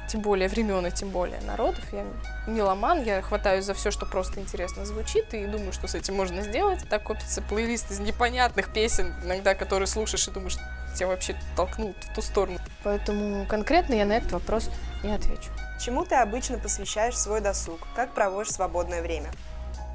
тем 0.07 0.21
более 0.21 0.47
времен 0.47 0.85
и 0.85 0.91
тем 0.91 1.09
более 1.09 1.39
народов. 1.41 1.83
Я 1.91 2.05
меломан, 2.47 3.03
я 3.03 3.21
хватаюсь 3.21 3.65
за 3.65 3.73
все, 3.73 3.91
что 3.91 4.05
просто 4.05 4.39
интересно 4.39 4.85
звучит, 4.85 5.33
и 5.33 5.45
думаю, 5.45 5.73
что 5.73 5.87
с 5.87 5.95
этим 5.95 6.15
можно 6.15 6.41
сделать. 6.41 6.79
Так 6.89 7.03
копится 7.03 7.41
плейлист 7.41 7.91
из 7.91 7.99
непонятных 7.99 8.71
песен, 8.71 9.13
иногда 9.23 9.55
которые 9.55 9.87
слушаешь 9.87 10.27
и 10.27 10.31
думаешь, 10.31 10.57
тебя 10.95 11.07
вообще 11.07 11.35
толкнул 11.55 11.95
в 11.99 12.15
ту 12.15 12.21
сторону. 12.21 12.59
Поэтому 12.83 13.45
конкретно 13.47 13.93
я 13.93 14.05
на 14.05 14.13
этот 14.13 14.31
вопрос 14.31 14.69
не 15.03 15.13
отвечу. 15.13 15.49
Чему 15.79 16.05
ты 16.05 16.15
обычно 16.15 16.57
посвящаешь 16.57 17.17
свой 17.17 17.41
досуг? 17.41 17.79
Как 17.95 18.13
проводишь 18.13 18.53
свободное 18.53 19.01
время? 19.01 19.31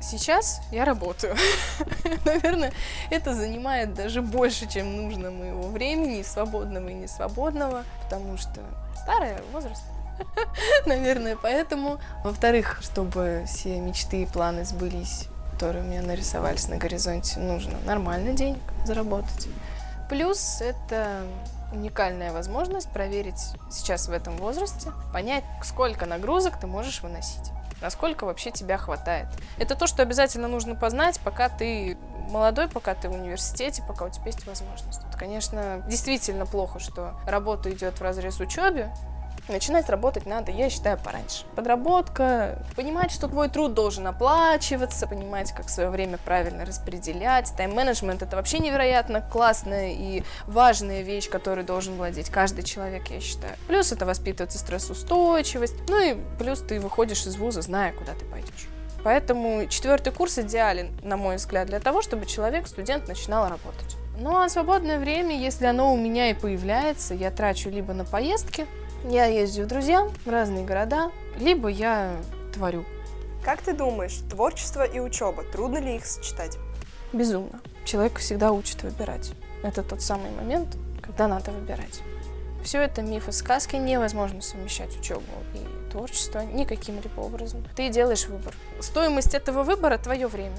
Сейчас 0.01 0.61
я 0.71 0.85
работаю. 0.85 1.37
Наверное, 2.25 2.73
это 3.11 3.35
занимает 3.35 3.95
даже 3.95 4.23
больше, 4.23 4.69
чем 4.69 4.97
нужно 4.97 5.31
моего 5.31 5.69
времени, 5.69 6.23
свободного 6.23 6.89
и 6.89 6.95
несвободного, 6.95 7.85
потому 8.05 8.37
что 8.37 8.61
старый 9.03 9.33
возраст. 9.53 9.83
Наверное, 10.87 11.37
поэтому. 11.37 11.99
Во-вторых, 12.25 12.81
чтобы 12.83 13.45
все 13.47 13.81
мечты 13.81 14.23
и 14.23 14.27
планы 14.27 14.65
сбылись, 14.65 15.27
которые 15.53 15.85
у 15.85 15.87
меня 15.87 16.03
нарисовались 16.03 16.69
на 16.69 16.77
горизонте, 16.77 17.41
нужно 17.41 17.79
нормально 17.85 18.33
денег 18.33 18.61
заработать. 18.85 19.49
Плюс 20.09 20.61
это 20.61 21.23
уникальная 21.73 22.33
возможность 22.33 22.91
проверить 22.91 23.53
сейчас 23.71 24.09
в 24.09 24.13
этом 24.13 24.37
возрасте, 24.39 24.93
понять, 25.13 25.45
сколько 25.63 26.07
нагрузок 26.07 26.59
ты 26.59 26.67
можешь 26.67 27.03
выносить 27.03 27.53
насколько 27.81 28.25
вообще 28.25 28.51
тебя 28.51 28.77
хватает. 28.77 29.29
Это 29.59 29.75
то, 29.75 29.87
что 29.87 30.03
обязательно 30.03 30.49
нужно 30.49 30.75
познать, 30.75 31.21
пока 31.21 31.49
ты 31.49 31.97
молодой, 32.31 32.69
пока 32.69 32.95
ты 32.95 33.09
в 33.09 33.15
университете, 33.15 33.83
пока 33.87 34.07
у 34.07 34.11
тебя 34.11 34.27
есть 34.27 34.47
возможность. 34.47 35.01
Это, 35.09 35.19
конечно, 35.19 35.83
действительно 35.89 36.47
плохо, 36.47 36.79
что 36.79 37.15
работа 37.27 37.71
идет 37.73 37.99
в 37.99 38.03
разрез 38.03 38.41
учебе, 38.41 38.93
Начинать 39.49 39.89
работать 39.89 40.27
надо, 40.27 40.53
я 40.53 40.69
считаю, 40.69 40.99
пораньше. 40.99 41.45
Подработка, 41.57 42.59
понимать, 42.77 43.11
что 43.11 43.29
твой 43.29 43.49
труд 43.49 43.73
должен 43.73 44.07
оплачиваться, 44.07 45.07
понимать, 45.07 45.53
как 45.53 45.71
свое 45.71 45.89
время 45.89 46.19
правильно 46.19 46.67
распределять. 46.67 47.53
Тайм-менеджмент— 47.57 48.23
это 48.23 48.37
вообще 48.37 48.59
невероятно 48.59 49.23
классная 49.23 49.93
и 49.93 50.23
важная 50.47 51.01
вещь, 51.01 51.31
которой 51.31 51.65
должен 51.65 51.97
владеть 51.97 52.29
каждый 52.29 52.63
человек, 52.63 53.09
я 53.09 53.21
считаю. 53.21 53.55
Плюс 53.69 53.91
это 53.91 54.05
воспитывается 54.05 54.59
стрессоустойчивость. 54.59 55.77
Ну 55.89 55.99
и 55.99 56.17
плюс 56.39 56.61
ты 56.61 56.79
выходишь 56.79 57.27
из 57.27 57.37
вуза, 57.37 57.63
зная, 57.63 57.93
куда 57.93 58.13
ты 58.13 58.27
пойдешь. 58.27 58.69
Поэтому 59.03 59.67
четвертый 59.69 60.13
курс 60.13 60.39
идеален, 60.39 60.91
на 61.03 61.17
мой 61.17 61.37
взгляд, 61.37 61.69
для 61.69 61.81
того, 61.81 62.03
чтобы 62.03 62.27
человек, 62.27 62.67
студент, 62.67 63.09
начинал 63.09 63.49
работать. 63.49 63.97
Ну 64.19 64.37
а 64.37 64.49
свободное 64.49 64.99
время, 64.99 65.39
если 65.39 65.67
оно 65.67 65.95
у 65.95 65.97
меня 65.97 66.31
и 66.31 66.35
появляется, 66.35 67.15
я 67.15 67.31
трачу 67.31 67.71
либо 67.71 67.95
на 67.95 68.05
поездки, 68.05 68.67
я 69.05 69.27
езжу 69.27 69.63
в 69.63 69.67
друзьям 69.67 70.11
в 70.25 70.29
разные 70.29 70.65
города, 70.65 71.11
либо 71.39 71.69
я 71.69 72.17
творю. 72.53 72.85
Как 73.45 73.63
ты 73.63 73.73
думаешь, 73.73 74.19
творчество 74.31 74.85
и 74.85 74.99
учеба, 75.01 75.45
трудно 75.45 75.79
ли 75.79 75.97
их 75.97 76.07
сочетать? 76.07 76.59
Безумно. 77.13 77.61
Человек 77.85 78.19
всегда 78.19 78.53
учит 78.53 78.83
выбирать. 78.83 79.33
Это 79.63 79.83
тот 79.83 80.03
самый 80.03 80.31
момент, 80.33 80.77
когда 81.01 81.29
надо 81.29 81.51
выбирать. 81.53 82.03
Все 82.63 82.81
это 82.81 83.03
мифы, 83.03 83.33
сказки, 83.33 83.77
невозможно 83.77 84.43
совмещать 84.43 84.99
учебу 84.99 85.23
и 85.55 85.91
творчество 85.91 86.41
никаким-либо 86.41 87.21
образом. 87.21 87.65
Ты 87.77 87.89
делаешь 87.89 88.27
выбор. 88.27 88.55
Стоимость 88.81 89.35
этого 89.35 89.63
выбора– 89.63 89.97
твое 90.03 90.27
время, 90.27 90.59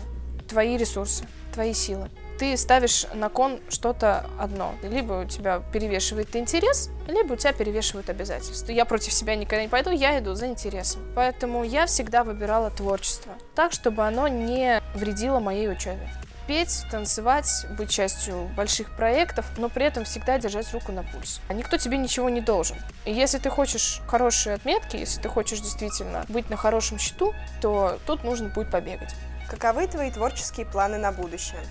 твои 0.49 0.77
ресурсы, 0.77 1.25
твои 1.53 1.73
силы 1.73 2.09
ты 2.39 2.55
ставишь 2.55 3.05
на 3.13 3.27
кон 3.27 3.59
что-то 3.67 4.25
одно. 4.39 4.73
Либо 4.81 5.23
у 5.23 5.25
тебя 5.25 5.61
перевешивает 5.73 6.35
интерес, 6.37 6.89
либо 7.07 7.33
у 7.33 7.35
тебя 7.35 7.51
перевешивают 7.51 8.09
обязательства. 8.09 8.71
Я 8.71 8.85
против 8.85 9.11
себя 9.11 9.35
никогда 9.35 9.61
не 9.61 9.67
пойду, 9.67 9.91
я 9.91 10.17
иду 10.19 10.33
за 10.35 10.47
интересом. 10.47 11.01
Поэтому 11.15 11.65
я 11.65 11.85
всегда 11.85 12.23
выбирала 12.23 12.71
творчество. 12.71 13.33
Так, 13.55 13.73
чтобы 13.73 14.07
оно 14.07 14.29
не 14.29 14.81
вредило 14.95 15.39
моей 15.39 15.69
учебе 15.69 16.09
петь, 16.47 16.83
танцевать, 16.89 17.67
быть 17.77 17.91
частью 17.91 18.49
больших 18.57 18.95
проектов, 18.95 19.45
но 19.57 19.69
при 19.69 19.85
этом 19.85 20.03
всегда 20.03 20.39
держать 20.39 20.73
руку 20.73 20.91
на 20.91 21.03
пульс. 21.03 21.41
А 21.47 21.53
никто 21.53 21.77
тебе 21.77 21.95
ничего 21.95 22.27
не 22.27 22.41
должен. 22.41 22.75
И 23.05 23.13
если 23.13 23.37
ты 23.37 23.51
хочешь 23.51 24.01
хорошие 24.07 24.55
отметки, 24.55 24.95
если 24.95 25.21
ты 25.21 25.29
хочешь 25.29 25.59
действительно 25.59 26.25
быть 26.27 26.49
на 26.49 26.57
хорошем 26.57 26.97
счету, 26.97 27.35
то 27.61 27.99
тут 28.07 28.23
нужно 28.23 28.49
будет 28.49 28.71
побегать. 28.71 29.13
Каковы 29.49 29.87
твои 29.87 30.11
творческие 30.11 30.67
планы 30.67 30.99
на 30.99 31.11
будущее? 31.11 31.61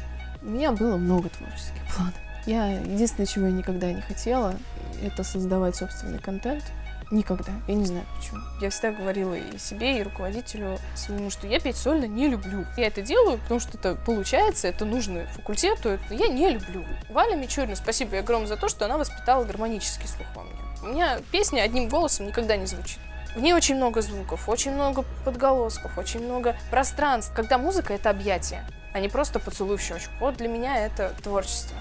У 0.43 0.47
меня 0.47 0.73
было 0.73 0.97
много 0.97 1.29
творческих 1.29 1.95
планов. 1.95 2.15
Я 2.45 2.67
единственное, 2.81 3.27
чего 3.27 3.47
я 3.47 3.53
никогда 3.53 3.93
не 3.93 4.01
хотела, 4.01 4.57
это 5.01 5.23
создавать 5.23 5.77
собственный 5.77 6.19
контент. 6.19 6.65
Никогда. 7.11 7.53
Я 7.69 7.75
не 7.75 7.87
знаю 7.87 8.05
почему. 8.17 8.41
Я 8.61 8.69
всегда 8.69 8.91
говорила 8.93 9.35
и 9.35 9.57
себе, 9.59 9.99
и 9.99 10.03
руководителю 10.03 10.79
своему, 10.95 11.31
что 11.31 11.47
я 11.47 11.59
петь 11.61 11.77
сольно 11.77 12.05
не 12.05 12.27
люблю. 12.27 12.67
Я 12.77 12.89
это 12.89 13.01
делаю, 13.01 13.39
потому 13.39 13.61
что 13.61 13.79
это 13.79 13.95
получается, 13.95 14.69
это 14.69 14.85
нужно 14.85 15.27
факультету, 15.29 15.89
это 15.89 16.15
я 16.15 16.29
не 16.29 16.51
люблю. 16.51 16.85
Валя 17.09 17.37
Мичурина, 17.37 17.77
спасибо 17.77 18.17
ей 18.17 18.21
огромное 18.21 18.49
за 18.49 18.57
то, 18.57 18.69
что 18.69 18.85
она 18.85 18.99
воспитала 18.99 19.45
гармонический 19.45 20.07
слух 20.07 20.27
во 20.35 20.43
мне. 20.43 20.53
У 20.83 20.87
меня 20.89 21.21
песня 21.31 21.63
одним 21.63 21.89
голосом 21.89 22.27
никогда 22.27 22.57
не 22.57 22.67
звучит. 22.67 22.99
В 23.35 23.41
ней 23.41 23.53
очень 23.53 23.77
много 23.77 24.03
звуков, 24.03 24.49
очень 24.49 24.73
много 24.73 25.05
подголосков, 25.25 25.97
очень 25.99 26.25
много 26.25 26.57
пространств, 26.71 27.33
когда 27.35 27.59
музыка— 27.59 27.93
это 27.95 28.11
объятие 28.11 28.65
а 28.93 29.01
не 29.01 29.09
просто 29.09 29.39
поцелуй 29.39 29.77
в 29.77 29.81
щечку. 29.81 30.13
Вот 30.21 30.37
для 30.37 30.49
меня 30.49 30.85
это 30.85 31.13
творчество. 31.23 31.77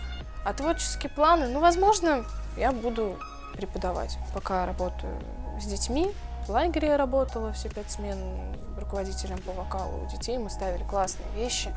А 0.46 0.54
творческие 0.54 1.10
планы, 1.10 1.48
ну, 1.48 1.60
возможно, 1.60 2.25
я 2.58 2.72
буду 2.72 3.18
преподавать, 3.54 4.18
пока 4.34 4.66
работаю 4.66 5.20
с 5.60 5.66
детьми. 5.66 6.12
В 6.46 6.50
лагере 6.50 6.89
я 6.89 6.98
работала 6.98 7.51
все 7.51 7.70
пять 7.70 7.89
смен 7.92 8.18
руководителем 8.80 9.39
по 9.39 9.51
вокалу 9.51 10.04
у 10.04 10.08
детей. 10.08 10.38
Мы 10.38 10.50
ставили 10.50 10.84
классные 10.84 11.27
вещи. 11.36 11.74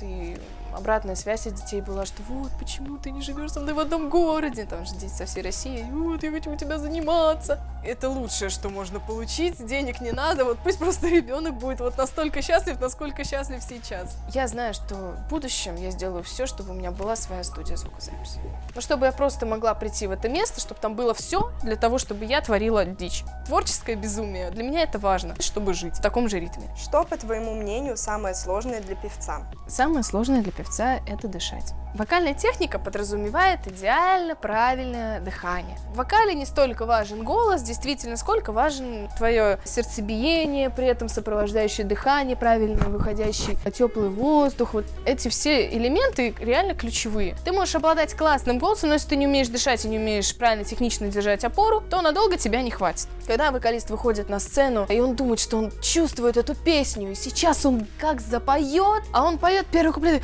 И 0.00 0.36
обратная 0.74 1.14
связь 1.14 1.46
от 1.46 1.54
детей 1.54 1.80
была, 1.80 2.04
что 2.04 2.22
вот, 2.24 2.50
почему 2.58 2.98
ты 2.98 3.12
не 3.12 3.22
живешь 3.22 3.52
со 3.52 3.60
мной 3.60 3.74
в 3.74 3.78
одном 3.78 4.08
городе? 4.08 4.64
Там 4.64 4.84
же 4.84 4.94
дети 4.96 5.12
со 5.12 5.26
всей 5.26 5.42
России. 5.42 5.86
Вот, 5.92 6.22
я 6.24 6.32
хочу 6.32 6.50
у 6.52 6.56
тебя 6.56 6.78
заниматься. 6.78 7.60
Это 7.84 8.08
лучшее, 8.08 8.48
что 8.48 8.68
можно 8.68 9.00
получить. 9.00 9.64
Денег 9.64 10.00
не 10.00 10.12
надо. 10.12 10.44
Вот 10.44 10.58
пусть 10.58 10.78
просто 10.78 11.08
ребенок 11.08 11.54
будет 11.54 11.80
вот 11.80 11.98
настолько 11.98 12.40
счастлив, 12.40 12.80
насколько 12.80 13.24
счастлив 13.24 13.60
сейчас. 13.62 14.16
Я 14.32 14.46
знаю, 14.46 14.72
что 14.72 14.94
в 14.94 15.28
будущем 15.28 15.74
я 15.74 15.90
сделаю 15.90 16.22
все, 16.22 16.46
чтобы 16.46 16.70
у 16.70 16.74
меня 16.74 16.92
была 16.92 17.16
своя 17.16 17.42
студия 17.42 17.76
звукозаписи. 17.76 18.38
Но 18.74 18.80
чтобы 18.80 19.06
я 19.06 19.12
просто 19.12 19.46
могла 19.46 19.74
прийти 19.74 20.06
в 20.06 20.12
это 20.12 20.28
место, 20.28 20.60
чтобы 20.60 20.80
там 20.80 20.94
было 20.94 21.12
все 21.12 21.50
для 21.62 21.76
того, 21.76 21.98
чтобы 21.98 22.24
я 22.24 22.40
творила 22.40 22.84
дичь. 22.84 23.24
Творческое 23.46 23.96
безумие. 23.96 24.50
Для 24.50 24.62
меня 24.62 24.82
это 24.82 24.98
важно, 24.98 25.34
чтобы 25.40 25.74
жить 25.74 25.96
в 25.96 26.00
таком 26.00 26.28
же 26.28 26.38
ритме. 26.38 26.68
Что, 26.76 27.02
по 27.04 27.16
твоему 27.16 27.54
мнению, 27.54 27.96
самое 27.96 28.34
сложное 28.34 28.80
для 28.80 28.94
певца? 28.94 29.42
Самое 29.66 30.04
сложное 30.04 30.42
для 30.42 30.52
певца— 30.52 31.00
это 31.06 31.26
дышать. 31.26 31.74
Вокальная 31.94 32.32
техника 32.32 32.78
подразумевает 32.78 33.66
идеально 33.66 34.34
правильное 34.34 35.20
дыхание. 35.20 35.76
В 35.92 35.96
вокале 35.96 36.32
не 36.32 36.46
столько 36.46 36.86
важен 36.86 37.22
голос, 37.22 37.60
действительно, 37.72 38.16
сколько 38.16 38.52
важен 38.52 39.08
твое 39.16 39.58
сердцебиение, 39.64 40.68
при 40.68 40.86
этом 40.86 41.08
сопровождающее 41.08 41.86
дыхание, 41.86 42.36
правильно 42.36 42.84
выходящий 42.88 43.56
теплый 43.74 44.10
воздух. 44.10 44.74
Вот 44.74 44.84
эти 45.06 45.28
все 45.28 45.66
элементы 45.68 46.34
реально 46.38 46.74
ключевые. 46.74 47.34
Ты 47.44 47.52
можешь 47.52 47.74
обладать 47.74 48.14
классным 48.14 48.58
голосом, 48.58 48.90
но 48.90 48.94
если 48.94 49.08
ты 49.08 49.16
не 49.16 49.26
умеешь 49.26 49.48
дышать 49.48 49.84
и 49.84 49.88
не 49.88 49.98
умеешь 49.98 50.36
правильно 50.36 50.64
технично 50.64 51.08
держать 51.08 51.44
опору, 51.44 51.82
то 51.88 52.02
надолго 52.02 52.36
тебя 52.36 52.60
не 52.62 52.70
хватит. 52.70 53.08
Когда 53.26 53.50
вокалист 53.50 53.90
выходит 53.90 54.28
на 54.28 54.40
сцену, 54.40 54.86
и 54.88 55.00
он 55.00 55.14
думает, 55.14 55.40
что 55.40 55.58
он 55.58 55.72
чувствует 55.80 56.36
эту 56.36 56.54
песню, 56.54 57.12
и 57.12 57.14
сейчас 57.14 57.64
он 57.64 57.86
как 57.98 58.20
запоет, 58.20 59.04
а 59.12 59.24
он 59.24 59.38
поет 59.38 59.66
первый 59.70 59.92
куплет, 59.92 60.22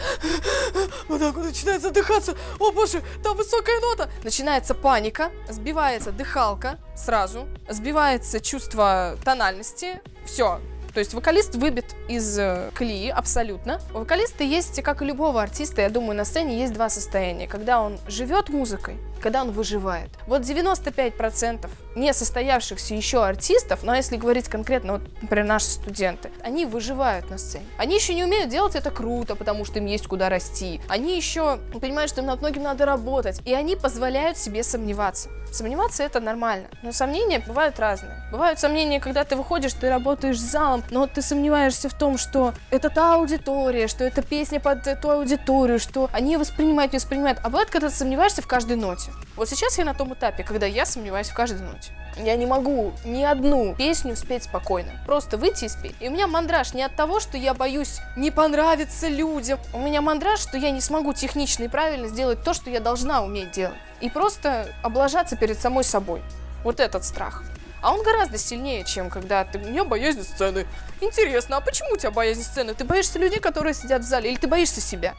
вот 1.08 1.20
так 1.20 1.34
вот 1.34 1.44
начинает 1.44 1.82
задыхаться. 1.82 2.34
О 2.58 2.72
боже, 2.72 3.02
там 3.22 3.36
высокая 3.36 3.80
нота. 3.80 4.10
Начинается 4.24 4.74
паника, 4.74 5.30
сбивается 5.48 6.12
дыхалка 6.12 6.78
сразу, 6.96 7.46
сбивается 7.68 8.40
чувство 8.40 9.16
тональности. 9.24 10.00
Все, 10.24 10.60
то 10.98 11.00
есть 11.00 11.14
вокалист 11.14 11.54
выбит 11.54 11.94
из 12.08 12.38
э, 12.38 12.70
колеи 12.74 13.08
абсолютно. 13.08 13.80
У 13.94 13.98
вокалиста 13.98 14.42
есть, 14.42 14.82
как 14.82 15.00
и 15.00 15.04
любого 15.04 15.40
артиста, 15.40 15.82
я 15.82 15.90
думаю, 15.90 16.16
на 16.16 16.24
сцене 16.24 16.58
есть 16.58 16.72
два 16.72 16.88
состояния. 16.88 17.46
Когда 17.46 17.80
он 17.80 17.98
живет 18.08 18.48
музыкой, 18.48 18.96
когда 19.20 19.42
он 19.42 19.52
выживает. 19.52 20.10
Вот 20.26 20.42
95% 20.42 21.68
не 21.94 22.12
состоявшихся 22.12 22.94
еще 22.94 23.24
артистов, 23.24 23.82
но 23.82 23.94
если 23.94 24.16
говорить 24.16 24.48
конкретно, 24.48 24.94
вот, 24.94 25.02
например, 25.20 25.46
наши 25.46 25.66
студенты, 25.66 26.30
они 26.42 26.64
выживают 26.64 27.30
на 27.30 27.38
сцене. 27.38 27.66
Они 27.76 27.96
еще 27.96 28.14
не 28.14 28.24
умеют 28.24 28.50
делать 28.50 28.74
это 28.74 28.90
круто, 28.90 29.34
потому 29.34 29.64
что 29.64 29.78
им 29.78 29.86
есть 29.86 30.06
куда 30.06 30.28
расти. 30.28 30.80
Они 30.88 31.16
еще 31.16 31.58
понимают, 31.80 32.10
что 32.10 32.20
им 32.20 32.26
над 32.26 32.40
многим 32.40 32.62
надо 32.62 32.86
работать. 32.86 33.40
И 33.44 33.52
они 33.52 33.76
позволяют 33.76 34.38
себе 34.38 34.62
сомневаться. 34.62 35.28
Сомневаться 35.50 36.02
это 36.02 36.20
нормально. 36.20 36.68
Но 36.82 36.92
сомнения 36.92 37.40
бывают 37.40 37.78
разные. 37.78 38.22
Бывают 38.30 38.58
сомнения, 38.58 39.00
когда 39.00 39.24
ты 39.24 39.36
выходишь, 39.36 39.72
ты 39.72 39.88
работаешь 39.88 40.38
с 40.38 40.42
залом, 40.42 40.84
но 40.90 41.06
ты 41.06 41.22
сомневаешься 41.22 41.88
в 41.88 41.94
том, 41.94 42.18
что 42.18 42.52
это 42.70 42.90
та 42.90 43.14
аудитория, 43.14 43.88
что 43.88 44.04
это 44.04 44.22
песня 44.22 44.60
под 44.60 44.82
ту 45.00 45.10
аудиторию, 45.10 45.78
что 45.78 46.10
они 46.12 46.36
воспринимают, 46.36 46.92
не 46.92 46.98
воспринимают. 46.98 47.38
А 47.42 47.48
бывает, 47.48 47.70
когда 47.70 47.88
ты 47.88 47.94
сомневаешься 47.94 48.42
в 48.42 48.46
каждой 48.46 48.76
ноте. 48.76 49.07
Вот 49.38 49.48
сейчас 49.48 49.78
я 49.78 49.84
на 49.84 49.94
том 49.94 50.14
этапе, 50.14 50.42
когда 50.42 50.66
я 50.66 50.84
сомневаюсь 50.84 51.28
в 51.28 51.34
каждой 51.34 51.60
ноте. 51.60 51.92
Я 52.16 52.34
не 52.34 52.44
могу 52.44 52.92
ни 53.04 53.22
одну 53.22 53.72
песню 53.76 54.16
спеть 54.16 54.42
спокойно. 54.42 54.90
Просто 55.06 55.36
выйти 55.36 55.66
и 55.66 55.68
спеть. 55.68 55.94
И 56.00 56.08
у 56.08 56.10
меня 56.10 56.26
мандраж 56.26 56.74
не 56.74 56.82
от 56.82 56.96
того, 56.96 57.20
что 57.20 57.36
я 57.36 57.54
боюсь 57.54 58.00
не 58.16 58.32
понравиться 58.32 59.06
людям. 59.06 59.60
У 59.72 59.78
меня 59.78 60.02
мандраж, 60.02 60.40
что 60.40 60.58
я 60.58 60.72
не 60.72 60.80
смогу 60.80 61.12
технично 61.12 61.62
и 61.62 61.68
правильно 61.68 62.08
сделать 62.08 62.42
то, 62.42 62.52
что 62.52 62.68
я 62.68 62.80
должна 62.80 63.22
уметь 63.22 63.52
делать. 63.52 63.78
И 64.00 64.10
просто 64.10 64.74
облажаться 64.82 65.36
перед 65.36 65.56
самой 65.56 65.84
собой. 65.84 66.20
Вот 66.64 66.80
этот 66.80 67.04
страх. 67.04 67.44
А 67.80 67.94
он 67.94 68.02
гораздо 68.02 68.38
сильнее, 68.38 68.82
чем 68.82 69.08
когда 69.08 69.44
ты... 69.44 69.60
Меня 69.60 69.84
боязнь 69.84 70.24
сцены. 70.24 70.66
Интересно, 71.00 71.58
а 71.58 71.60
почему 71.60 71.90
у 71.92 71.96
тебя 71.96 72.10
боязнь 72.10 72.42
сцены? 72.42 72.74
Ты 72.74 72.82
боишься 72.82 73.20
людей, 73.20 73.38
которые 73.38 73.74
сидят 73.74 74.02
в 74.02 74.04
зале, 74.04 74.32
или 74.32 74.36
ты 74.36 74.48
боишься 74.48 74.80
себя? 74.80 75.14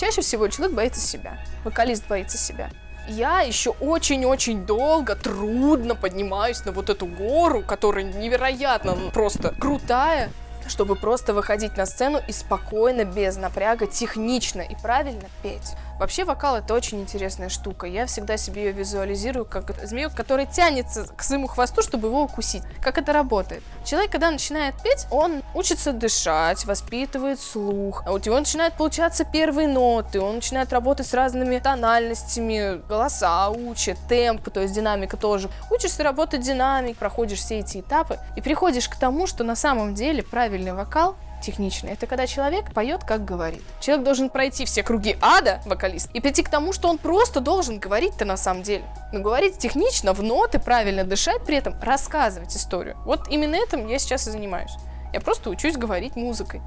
Чаще 0.00 0.22
всего 0.22 0.48
человек 0.48 0.74
боится 0.74 1.00
себя. 1.00 1.38
Вокалист 1.62 2.08
боится 2.08 2.36
себя 2.36 2.70
я 3.08 3.40
еще 3.40 3.70
очень-очень 3.70 4.64
долго, 4.66 5.16
трудно 5.16 5.94
поднимаюсь 5.94 6.64
на 6.64 6.72
вот 6.72 6.90
эту 6.90 7.06
гору, 7.06 7.62
которая 7.62 8.04
невероятно 8.04 8.96
просто 9.12 9.54
крутая, 9.58 10.30
чтобы 10.66 10.96
просто 10.96 11.34
выходить 11.34 11.76
на 11.76 11.86
сцену 11.86 12.20
и 12.26 12.32
спокойно, 12.32 13.04
без 13.04 13.36
напряга, 13.36 13.86
технично 13.86 14.60
и 14.60 14.74
правильно 14.80 15.28
петь. 15.42 15.74
Вообще 16.00 16.24
вокал 16.24 16.56
это 16.56 16.72
очень 16.72 17.02
интересная 17.02 17.50
штука. 17.50 17.86
Я 17.86 18.06
всегда 18.06 18.38
себе 18.38 18.64
ее 18.64 18.72
визуализирую 18.72 19.44
как 19.44 19.70
змею, 19.86 20.08
который 20.10 20.46
тянется 20.46 21.04
к 21.04 21.22
своему 21.22 21.46
хвосту, 21.46 21.82
чтобы 21.82 22.08
его 22.08 22.22
укусить. 22.22 22.62
Как 22.80 22.96
это 22.96 23.12
работает? 23.12 23.62
Человек, 23.84 24.10
когда 24.10 24.30
начинает 24.30 24.74
петь, 24.82 25.06
он 25.10 25.42
учится 25.54 25.92
дышать, 25.92 26.64
воспитывает 26.64 27.38
слух. 27.38 28.02
А 28.06 28.12
у 28.12 28.16
него 28.16 28.38
начинают 28.38 28.76
получаться 28.78 29.26
первые 29.26 29.68
ноты, 29.68 30.22
он 30.22 30.36
начинает 30.36 30.72
работать 30.72 31.06
с 31.06 31.12
разными 31.12 31.58
тональностями, 31.58 32.80
голоса 32.88 33.50
учит, 33.50 33.98
темп, 34.08 34.48
то 34.48 34.62
есть 34.62 34.72
динамика 34.72 35.18
тоже. 35.18 35.50
Учишься 35.70 36.02
работать 36.02 36.40
динамик, 36.40 36.96
проходишь 36.96 37.40
все 37.40 37.58
эти 37.58 37.82
этапы 37.82 38.18
и 38.36 38.40
приходишь 38.40 38.88
к 38.88 38.96
тому, 38.96 39.26
что 39.26 39.44
на 39.44 39.54
самом 39.54 39.94
деле 39.94 40.22
правильный 40.22 40.72
вокал 40.72 41.16
технично. 41.40 41.88
Это 41.88 42.06
когда 42.06 42.26
человек 42.26 42.72
поет, 42.72 43.04
как 43.04 43.24
говорит. 43.24 43.62
Человек 43.80 44.04
должен 44.04 44.30
пройти 44.30 44.64
все 44.64 44.82
круги 44.82 45.16
ада, 45.20 45.60
вокалист, 45.66 46.10
и 46.12 46.20
прийти 46.20 46.42
к 46.42 46.48
тому, 46.48 46.72
что 46.72 46.88
он 46.88 46.98
просто 46.98 47.40
должен 47.40 47.78
говорить-то 47.78 48.24
на 48.24 48.36
самом 48.36 48.62
деле. 48.62 48.84
Но 49.12 49.20
говорить 49.20 49.58
технично, 49.58 50.12
в 50.12 50.22
ноты, 50.22 50.58
правильно 50.58 51.04
дышать, 51.04 51.44
при 51.44 51.56
этом 51.56 51.74
рассказывать 51.80 52.56
историю. 52.56 52.96
Вот 53.04 53.28
именно 53.28 53.56
этим 53.56 53.86
я 53.86 53.98
сейчас 53.98 54.28
и 54.28 54.30
занимаюсь. 54.30 54.72
Я 55.12 55.20
просто 55.20 55.50
учусь 55.50 55.76
говорить 55.76 56.16
музыкой. 56.16 56.60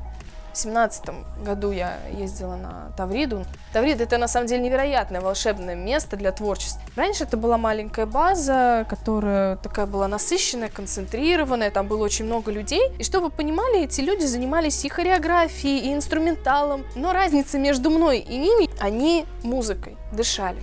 В 0.54 0.58
семнадцатом 0.58 1.26
году 1.44 1.72
я 1.72 1.98
ездила 2.12 2.56
на 2.56 2.94
Тавриду. 2.96 3.44
Таврид 3.74 4.00
это 4.02 4.20
на 4.20 4.28
самом 4.28 4.46
деле 4.46 4.62
невероятное 4.62 5.20
волшебное 5.20 5.74
место 5.74 6.16
для 6.16 6.32
творчества. 6.32 6.80
Раньше 6.96 7.24
это 7.24 7.38
была 7.38 7.58
маленькая 7.58 8.06
база, 8.06 8.86
которая 8.88 9.56
такая 9.58 9.88
была 9.88 10.08
насыщенная, 10.08 10.70
концентрированная, 10.70 11.72
там 11.72 11.88
было 11.88 12.04
очень 12.04 12.26
много 12.26 12.52
людей. 12.52 12.92
И 13.00 13.04
чтобы 13.04 13.26
вы 13.26 13.32
понимали, 13.32 13.86
эти 13.86 14.02
люди 14.02 14.26
занимались 14.26 14.86
и 14.86 14.90
хореографией, 14.90 15.90
и 15.90 15.94
инструменталом. 15.94 16.86
Но 16.96 17.14
разница 17.14 17.58
между 17.58 17.90
мной 17.90 18.20
и 18.20 18.38
ними, 18.38 18.70
они 18.80 19.26
музыкой 19.42 19.98
дышали. 20.12 20.62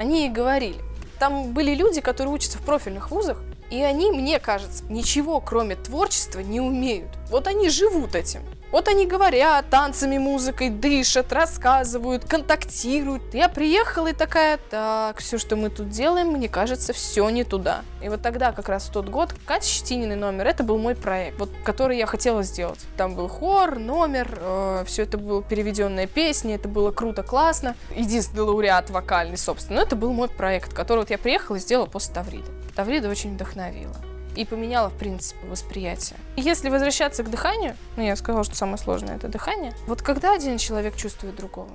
Они 0.00 0.26
и 0.26 0.30
говорили. 0.30 0.80
Там 1.20 1.52
были 1.52 1.76
люди, 1.76 2.00
которые 2.00 2.34
учатся 2.34 2.58
в 2.58 2.62
профильных 2.62 3.12
вузах, 3.12 3.38
и 3.70 3.80
они, 3.82 4.10
мне 4.10 4.40
кажется, 4.40 4.82
ничего 4.88 5.40
кроме 5.40 5.76
творчества 5.76 6.40
не 6.40 6.60
умеют. 6.60 7.10
Вот 7.30 7.46
они 7.46 7.68
живут 7.68 8.16
этим. 8.16 8.42
Вот 8.72 8.88
они 8.88 9.06
говорят 9.06 9.68
танцами, 9.68 10.16
музыкой, 10.16 10.70
дышат, 10.70 11.30
рассказывают, 11.30 12.24
контактируют. 12.24 13.34
Я 13.34 13.50
приехала 13.50 14.08
и 14.08 14.12
такая, 14.14 14.58
так, 14.70 15.18
все, 15.18 15.36
что 15.36 15.56
мы 15.56 15.68
тут 15.68 15.90
делаем, 15.90 16.28
мне 16.28 16.48
кажется, 16.48 16.94
все 16.94 17.28
не 17.28 17.44
туда. 17.44 17.82
И 18.02 18.08
вот 18.08 18.22
тогда, 18.22 18.52
как 18.52 18.70
раз 18.70 18.88
в 18.88 18.92
тот 18.92 19.10
год, 19.10 19.34
Катя 19.44 19.66
Щетининой 19.66 20.16
номер, 20.16 20.46
это 20.46 20.64
был 20.64 20.78
мой 20.78 20.94
проект, 20.94 21.38
вот, 21.38 21.50
который 21.64 21.98
я 21.98 22.06
хотела 22.06 22.42
сделать. 22.42 22.80
Там 22.96 23.14
был 23.14 23.28
хор, 23.28 23.78
номер, 23.78 24.38
э, 24.40 24.84
все 24.86 25.02
это 25.02 25.18
было 25.18 25.42
переведенная 25.42 26.06
песня, 26.06 26.54
это 26.54 26.66
было 26.66 26.92
круто, 26.92 27.22
классно. 27.22 27.76
Единственный 27.94 28.40
лауреат 28.40 28.88
вокальный, 28.88 29.36
собственно. 29.36 29.80
Но 29.80 29.82
это 29.86 29.96
был 29.96 30.14
мой 30.14 30.28
проект, 30.28 30.72
который 30.72 31.00
вот 31.00 31.10
я 31.10 31.18
приехала 31.18 31.56
и 31.56 31.60
сделала 31.60 31.86
после 31.86 32.14
Таврида. 32.14 32.48
Таврида 32.74 33.10
очень 33.10 33.34
вдохновила 33.34 33.96
и 34.36 34.44
поменяла, 34.44 34.88
в 34.88 34.96
принципе, 34.96 35.46
восприятие. 35.46 36.18
Если 36.36 36.68
возвращаться 36.68 37.22
к 37.22 37.30
дыханию, 37.30 37.76
ну, 37.96 38.02
я 38.02 38.16
сказала, 38.16 38.44
что 38.44 38.54
самое 38.54 38.78
сложное— 38.78 39.16
это 39.16 39.28
дыхание. 39.28 39.72
Вот 39.86 40.02
когда 40.02 40.34
один 40.34 40.58
человек 40.58 40.96
чувствует 40.96 41.36
другого? 41.36 41.70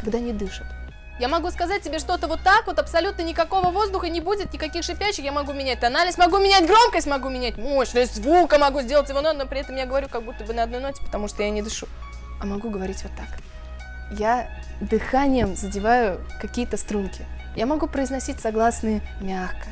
Когда 0.00 0.18
не 0.18 0.32
дышит. 0.32 0.66
Я 1.18 1.26
могу 1.26 1.50
сказать 1.50 1.82
тебе 1.82 1.98
что-то 1.98 2.28
вот 2.28 2.40
так, 2.44 2.68
вот 2.68 2.78
абсолютно 2.78 3.22
никакого 3.22 3.70
воздуха 3.70 4.08
не 4.08 4.20
будет, 4.20 4.52
никаких 4.52 4.84
шипящих, 4.84 5.24
я 5.24 5.32
могу 5.32 5.52
менять 5.52 5.80
тональность, 5.80 6.16
могу 6.16 6.38
менять 6.38 6.64
громкость, 6.64 7.08
могу 7.08 7.28
менять 7.28 7.58
мощность 7.58 8.14
звука, 8.14 8.56
могу 8.58 8.82
сделать 8.82 9.08
его, 9.08 9.20
но 9.20 9.46
при 9.46 9.60
этом 9.60 9.74
я 9.74 9.84
говорю 9.84 10.08
как 10.08 10.22
будто 10.22 10.44
бы 10.44 10.54
на 10.54 10.62
одной 10.62 10.80
ноте, 10.80 11.02
потому 11.04 11.26
что 11.26 11.42
я 11.42 11.50
не 11.50 11.60
дышу. 11.60 11.88
А 12.40 12.46
могу 12.46 12.70
говорить 12.70 13.02
вот 13.02 13.10
так. 13.16 13.26
Я 14.16 14.48
дыханием 14.80 15.56
задеваю 15.56 16.20
какие-то 16.40 16.76
струнки. 16.76 17.26
Я 17.56 17.66
могу 17.66 17.88
произносить 17.88 18.38
согласные 18.40 19.02
мягко. 19.20 19.66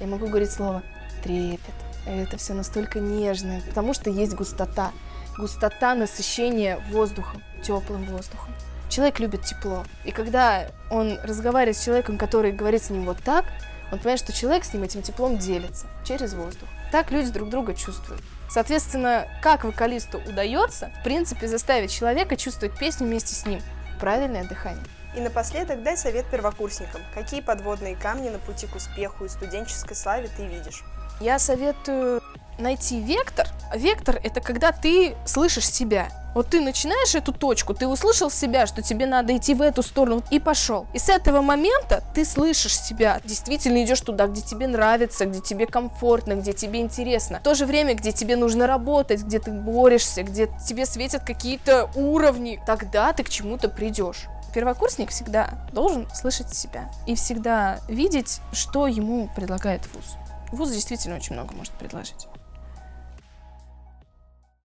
Я 0.00 0.08
могу 0.08 0.26
говорить 0.26 0.50
слово 0.50 0.82
трепет. 1.28 1.74
Это 2.06 2.38
все 2.38 2.54
настолько 2.54 3.00
нежно, 3.00 3.60
потому 3.68 3.92
что 3.92 4.08
есть 4.08 4.34
густота. 4.34 4.92
Густота 5.36 5.94
насыщения 5.94 6.80
воздухом, 6.90 7.42
теплым 7.62 8.04
воздухом. 8.06 8.54
Человек 8.88 9.20
любит 9.20 9.44
тепло. 9.44 9.84
И 10.04 10.10
когда 10.10 10.70
он 10.90 11.18
разговаривает 11.22 11.76
с 11.76 11.84
человеком, 11.84 12.16
который 12.16 12.52
говорит 12.52 12.82
с 12.82 12.90
ним 12.90 13.04
вот 13.04 13.18
так, 13.22 13.44
он 13.92 13.98
понимает, 13.98 14.20
что 14.20 14.32
человек 14.32 14.64
с 14.64 14.72
ним 14.72 14.82
этим 14.82 15.02
теплом 15.02 15.36
делится 15.36 15.86
через 16.04 16.32
воздух. 16.32 16.68
Так 16.90 17.10
люди 17.10 17.30
друг 17.30 17.50
друга 17.50 17.74
чувствуют. 17.74 18.22
Соответственно, 18.50 19.28
как 19.42 19.64
вокалисту 19.64 20.18
удается, 20.26 20.90
в 21.00 21.04
принципе, 21.04 21.46
заставить 21.46 21.92
человека 21.92 22.36
чувствовать 22.36 22.78
песню 22.78 23.06
вместе 23.06 23.34
с 23.34 23.44
ним? 23.44 23.60
Правильное 24.00 24.44
дыхание. 24.44 24.84
И 25.14 25.20
напоследок 25.20 25.82
дай 25.82 25.98
совет 25.98 26.26
первокурсникам. 26.30 27.02
Какие 27.12 27.42
подводные 27.42 27.96
камни 27.96 28.30
на 28.30 28.38
пути 28.38 28.66
к 28.66 28.76
успеху 28.76 29.26
и 29.26 29.28
студенческой 29.28 29.94
славе 29.94 30.30
ты 30.34 30.46
видишь? 30.46 30.82
Я 31.20 31.38
советую 31.38 32.22
найти 32.58 33.00
вектор. 33.00 33.48
Вектор— 33.74 34.20
это 34.22 34.40
когда 34.40 34.72
ты 34.72 35.14
слышишь 35.26 35.68
себя. 35.68 36.08
Вот 36.34 36.48
ты 36.48 36.60
начинаешь 36.60 37.14
эту 37.14 37.32
точку, 37.32 37.74
ты 37.74 37.88
услышал 37.88 38.30
себя, 38.30 38.66
что 38.66 38.82
тебе 38.82 39.06
надо 39.06 39.36
идти 39.36 39.54
в 39.54 39.62
эту 39.62 39.82
сторону, 39.82 40.22
и 40.30 40.38
пошел. 40.38 40.86
И 40.92 40.98
с 40.98 41.08
этого 41.08 41.40
момента 41.40 42.02
ты 42.14 42.24
слышишь 42.24 42.78
себя, 42.78 43.20
действительно 43.24 43.82
идешь 43.82 44.00
туда, 44.00 44.26
где 44.26 44.40
тебе 44.40 44.68
нравится, 44.68 45.24
где 45.24 45.40
тебе 45.40 45.66
комфортно, 45.66 46.34
где 46.34 46.52
тебе 46.52 46.80
интересно. 46.80 47.40
В 47.40 47.42
то 47.42 47.54
же 47.54 47.66
время, 47.66 47.94
где 47.94 48.12
тебе 48.12 48.36
нужно 48.36 48.66
работать, 48.66 49.22
где 49.22 49.40
ты 49.40 49.50
борешься, 49.50 50.22
где 50.22 50.48
тебе 50.64 50.86
светят 50.86 51.24
какие-то 51.24 51.90
уровни, 51.96 52.60
тогда 52.66 53.12
ты 53.12 53.24
к 53.24 53.30
чему-то 53.30 53.68
придешь. 53.68 54.26
Первокурсник 54.54 55.10
всегда 55.10 55.50
должен 55.72 56.08
слышать 56.14 56.54
себя 56.54 56.90
и 57.06 57.14
всегда 57.14 57.80
видеть, 57.88 58.40
что 58.52 58.86
ему 58.86 59.28
предлагает 59.34 59.82
вуз. 59.92 60.16
ВУЗ 60.52 60.70
действительно 60.72 61.16
очень 61.16 61.34
много 61.34 61.54
может 61.54 61.72
предложить. 61.74 62.26